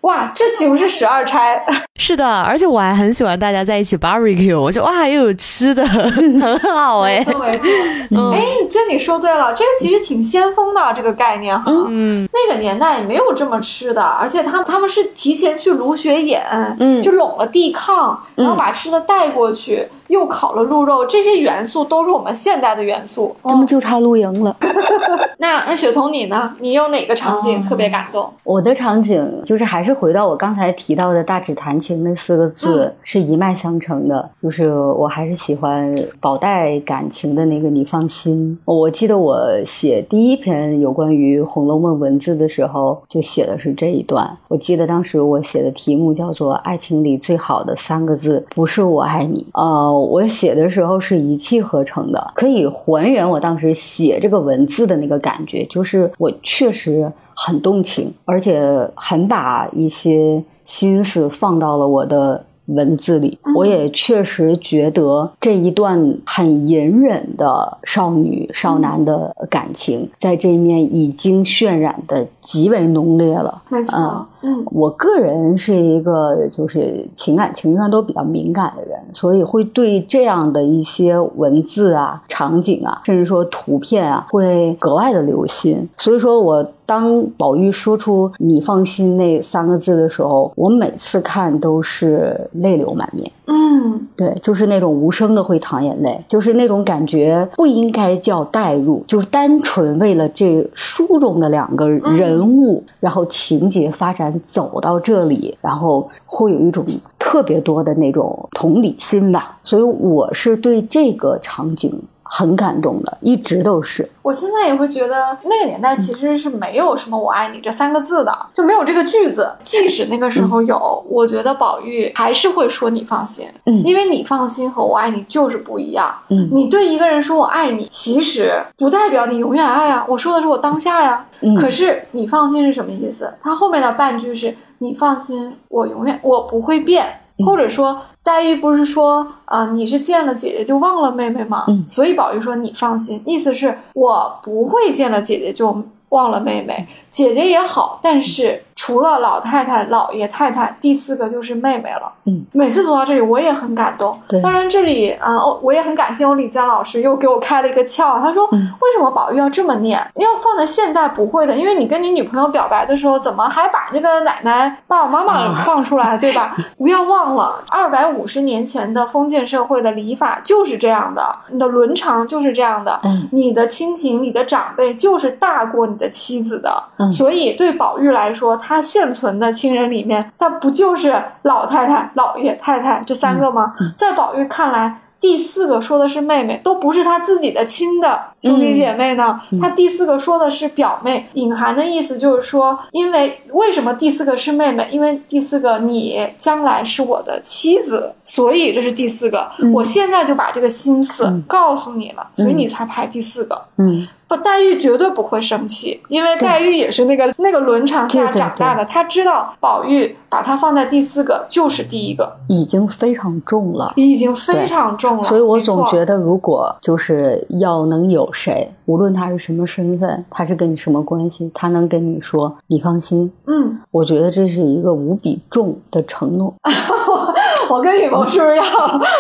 [0.03, 1.65] 哇，这岂不是十二钗？
[1.97, 7.19] 是的，而且我还很喜欢大家在一起 barbecue，我说哇，又有吃的， 很好哎。
[7.19, 11.71] 哎，这你说对了，这个其实挺先锋的这个概念哈。
[11.87, 16.43] 嗯，那个年代也没有这么吃的，而且他们他们是提前去芦雪眼，
[16.81, 23.35] 嗯就拢了地炕，然后把吃的带过去，又烤了鹿肉，这些元素都是我们现代的元素。
[23.41, 24.55] 他们就差露营了。
[25.39, 26.49] 那那雪桐你呢？
[26.59, 28.31] 你有哪个场景特别感动？
[28.43, 34.29] 我的场景就是还是回到我刚才提到的“大指弹琴”那四个字，嗯是一脉相承的。
[34.41, 38.57] 就是我还是喜欢宝黛感情的那个“你放心”。
[38.65, 44.29] 我记得我写第一篇有关于《红楼梦》文字的时候，就写的是这一段。
[44.47, 49.45] 我记得当时我写的题目叫做“爱情里最好的三个字不是我爱你”。
[49.53, 58.61] 呃，我写的时候是一气呵成的，可以还原我当时写这个文字的那个感觉，就是我确实很动情，而且
[58.95, 63.37] 很把一些心思放到了我的文字里。
[63.55, 73.61] 我也确实觉得这一段很隐忍的少女少男的感情，在这一面已经渲染的极为浓烈了。
[73.69, 85.87] 没错，嗯嗯我个人是一个就是情感情绪上都比较敏感的人，所以会对这样的一些文字啊、场景啊，甚至说图片啊，会格外的留心。
[85.97, 93.31] 所以说我当宝玉说出“你放心”那三个字的时候，我每次看都是泪流满面。
[93.47, 106.85] 嗯对，就是那种无声的会淌眼泪，就是那种感觉不应该叫代入，就是单纯为了这书中的两个人物，然后情节发展走到这里，然后会有一种
[107.17, 109.57] 特别多的那种同理心吧。
[109.63, 111.91] 所以我是对这个场景
[112.35, 114.09] 很感动的，一直都是。
[114.23, 119.47] 我现在也会觉得那个年代其实是没有什么“我爱你”这三个字的，就没有这个句子。
[119.61, 126.11] 即使那个时候有，我觉得宝玉还是会说“你放心”，嗯因为你放心和我爱你就是不一样。
[126.29, 131.23] 嗯你对一个人说我爱你，其实不代表你永远爱啊，我说的是我当下呀。
[131.41, 133.31] 嗯可是你放心是什么意思？
[133.43, 137.05] 他后面的半句是你放心，我永远我不会变。
[137.37, 141.65] 嗯或者说，黛玉不是说啊、你是见了姐姐就忘了妹妹吗？
[141.67, 152.11] 嗯所以宝玉说你放心，意思是我不会见了姐姐就忘了妹妹，姐姐也好，但是除了老太太、老爷太太，第四个就是妹妹了。
[152.25, 154.13] 嗯，每次读到这里，我也很感动。
[154.27, 158.19] 对当然这里啊、哦我也很感谢欧丽娟老师又给我开了一个窍。
[158.19, 159.97] 他说，嗯为什么宝玉要这么念？
[160.15, 166.53] 要放在现代不会的，因为你跟你女朋友表白的时候，怎么还把这个奶奶、爸爸妈妈放出来，对吧？
[166.77, 176.83] 不要忘了，二百五十年前的封建社会的礼法就是这样的，你的伦常就是这样的，嗯你的亲情、你的长辈就是大过你的妻子的。
[176.97, 183.73] 嗯所以对宝玉来说，他现存的亲人里面，他不就是老太太、老爷太太这三个吗？
[183.97, 184.99] 在宝玉看来。
[185.19, 189.39] 第四个说的是妹妹，都不是他自己的亲的兄弟姐妹呢。
[189.61, 194.85] 他第四个说的是表妹，隐含的意思就是说，因为为什么第四个是妹妹？
[194.91, 199.49] 因为第四个你将来是我的妻子，所以这是第四个。
[199.73, 203.61] 我现在就把这个心思告诉你了，所以你才排第四个。
[203.77, 213.93] 嗯不，黛玉绝对不会生气，因为黛玉也是那个那个伦常下长大的，她知道宝玉把她放在第四个就是第一个，已经非常重了。
[213.95, 215.23] 已经非常重了。
[215.23, 226.53] 所以我总觉得，如果就是要能有谁，无论他是什么身份，他是跟你什么关系，他能跟你说“你放心嗯，”，我觉得这是一个无比重的承诺。
[227.69, 228.63] 我跟雨萌是不是要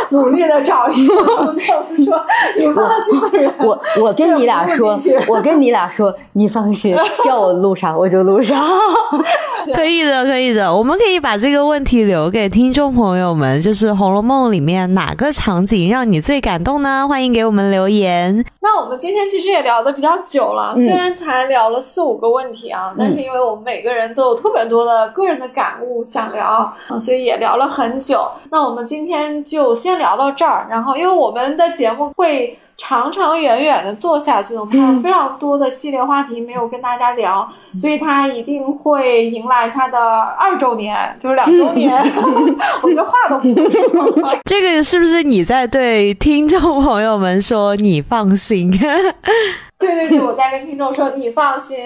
[0.09, 1.15] 努力的找一个
[1.57, 2.25] 说
[2.57, 3.53] 你放心的人？
[3.59, 8.55] 我我跟你俩说我跟你俩说，你放心，叫我录啥我就录啥。
[9.73, 17.07] 可以的，可以的，我们可以把这个问题留给听众朋友们，就是《红楼梦》里面哪个场景让你最感动呢？
[17.07, 18.43] 欢迎给我们留言。
[18.61, 28.29] 那我们今天其实也聊的比较久了，嗯虽然才聊了四五个问题啊，但是因为我们每个人都有特别多的个人的感悟想聊啊，所以也聊了很久。
[28.49, 32.57] 那我们今天就先聊到这儿，然后因为我们的节目会。
[32.85, 34.59] 长长远远的做下去的。
[34.59, 39.97] 我们还有非常多的系列话题没有跟大家聊，所以它一定会迎来它的
[40.37, 41.97] 二周年，就是两周年。
[42.83, 44.39] 我这话都不会说。
[44.43, 47.73] 这个是不是你在对听众朋友们说？
[47.77, 48.69] 你放心。
[49.79, 51.77] 对对对，我在跟听众说，你放心，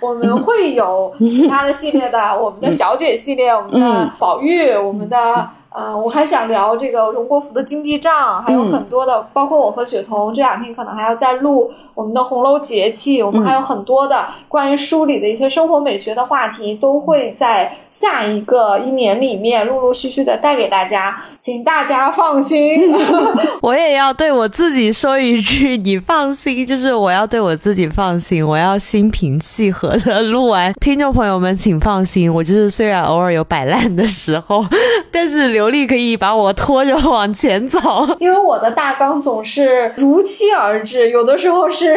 [0.00, 5.50] 我们会有其他的系列的，我们的小姐系列，我们的宝玉，我们的。
[5.76, 22.94] 呃，我还想聊这个荣国府的经济账，还有很多的，包括我和雪彤这两天可能还要再录我们的红楼节气，我们还有很多的关于书里的一些生活美学的话题，都会在下一个一年里面陆陆续续的带给大家，请大家放心。
[23.62, 30.72] 我也要对我自己说一句，你放心，就是我要对我自己放心，我要心平气和的录完。
[30.74, 34.64] 听众朋友们，请放心，我就是虽然偶尔有摆烂的时候，
[35.12, 35.66] 但是刘。
[35.66, 37.80] 力可以把我拖着往前走，
[38.20, 41.96] 因为我的大纲总是如期而至，有的时候是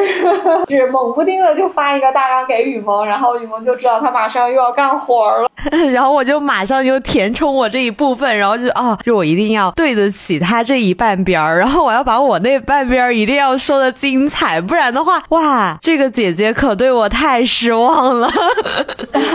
[0.68, 5.48] 是猛不丁的就发一个大纲给雨萌，然后雨萌就知道他马上又要干活了，
[5.92, 18.30] 然后我就马上就填充我这一部分，然后就啊，就我一定要对得起他这一半边儿，然后我要把我那半边儿一定要说的精彩，不然的话，哇，这个姐姐可对我太失望了。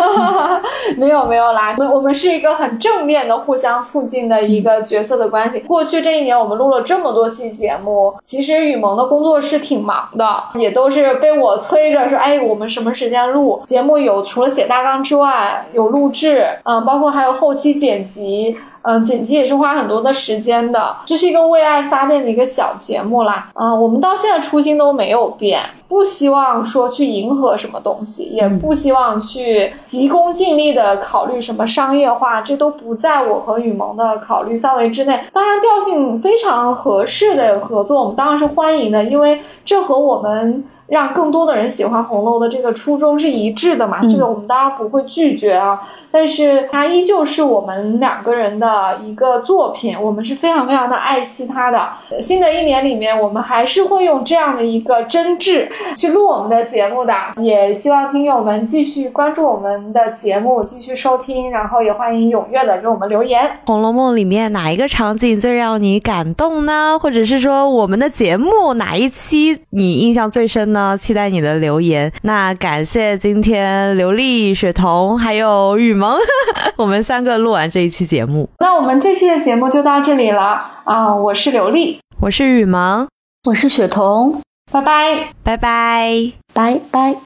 [0.96, 4.24] 没有没有啦，我们是一个很正面的互相促进。
[4.28, 5.58] 的一个角色的关系。
[5.60, 13.98] 过去这一年，我们录了这么多期节目，其实雨萌的工作是挺忙的，也都是被我催着说：“哎，我们什么时间录节目？
[13.98, 23.48] 有除了写大纲之外，有录制，嗯，包括还有后期剪辑。”嗯，剪辑也是花很多的时间的，这是一个为爱发电的一个小节目啦。
[23.54, 35.18] 嗯，我们到现在初心都没有变，不希望说去迎合什么东西，也不希望去急功近利的考虑什么商业化，这都不在我和雨萌的考虑范围之内。
[35.32, 40.62] 当然，调性非常合适的合作，我们当然是欢迎的，因为这和我们。
[40.86, 44.02] 让更多的人喜欢红楼的这个初衷是一致的嘛？
[44.06, 45.80] 这个我们当然不会拒绝啊，
[46.10, 51.88] 但是它依旧是我们两个人的一个作品，我们是非常非常的爱惜它的。
[52.20, 63.42] 新的一年里面，我们还是会用这样的一个真挚去录我们的节目的，也希望听友们继续关注我们的节目，继续收听，然后也欢迎踊跃的给我们留言。
[63.64, 66.98] 《红楼梦》里面哪一个场景最让你感动呢？
[67.00, 70.74] 或者是说我们的节目哪一期你印象最深？
[70.74, 72.12] 呢，期待你的留言。
[72.22, 76.18] 那感谢今天刘丽、雪彤还有雨萌，
[76.76, 78.48] 我们三个录完这一期节目。
[78.58, 81.14] 那我们这期的节目就到这里了啊！
[81.14, 83.08] 我是刘丽，我是雨萌，
[83.48, 87.16] 我是雪彤，拜拜，拜拜，拜拜。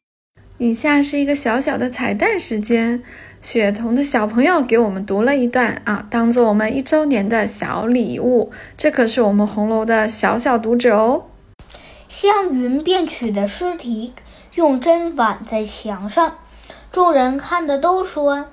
[0.59, 3.01] 以下是一个小小的彩蛋时间，
[3.41, 8.51] 雪彤的小朋友给我们读了一段啊，当做我们一周年的小礼物。
[8.77, 11.23] 这可是我们红楼的小小读者哦。
[12.09, 14.15] 湘云便取的诗题，
[14.55, 16.39] 用针挽在墙上。
[16.91, 18.47] 众人看的都说：“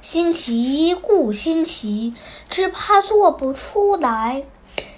[0.00, 2.14] 新奇，故新奇，
[2.48, 4.44] 只怕做不出来。”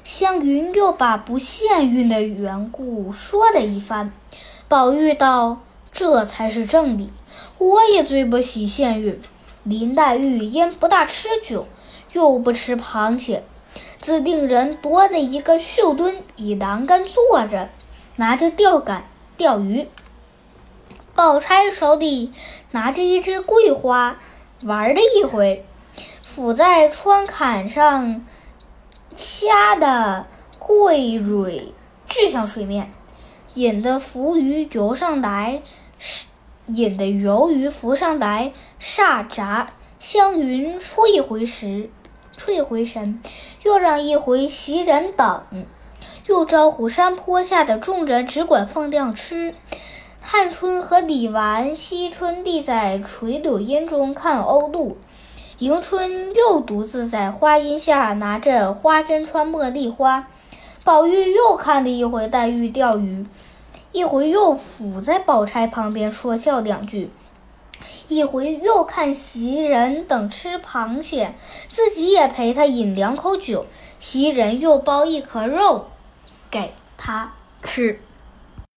[0.04, 4.12] 湘云又把不限运的缘故说了一番。
[4.68, 5.62] 宝玉道
[5.92, 7.10] ：“这才是正理，
[7.58, 9.18] 我也最不喜限运。
[9.62, 11.66] 林黛玉因不大吃酒，
[12.12, 13.44] 又不吃螃蟹。”
[14.02, 17.70] 自定人夺的一个绣墩以栏杆坐着，
[18.16, 19.04] 拿着钓竿
[19.36, 19.86] 钓鱼。
[21.14, 22.32] 宝钗手里
[22.72, 24.18] 拿着一只桂花，
[24.62, 25.64] 玩了一回，
[26.26, 28.26] 抚在窗槛上，
[29.14, 30.26] 掐的
[30.58, 31.72] 桂蕊
[32.08, 32.92] 掷向水面，
[33.54, 35.62] 引得浮鱼游上来，
[36.66, 39.68] 引得游鱼浮上来，煞闸。
[40.00, 41.88] 湘云出一回时。
[42.44, 43.22] 退回神，
[43.62, 45.44] 又让一回袭人等，
[46.26, 49.54] 又招呼山坡下的众人只管放量吃。
[50.20, 54.96] 探春和李纨、惜春立在垂柳荫中看鸥鹭，
[55.58, 60.26] 迎春又独自在花荫下拿着花针穿茉莉花。
[60.82, 63.24] 宝玉又看了一回黛玉钓鱼，
[63.92, 67.08] 一回又伏在宝钗旁边说笑两句。
[68.14, 71.34] 一回又看袭人等吃螃蟹，
[71.68, 73.66] 自己也陪他饮两口酒。
[73.98, 75.88] 袭人又剥一壳肉
[76.50, 77.32] 给他
[77.62, 78.00] 吃。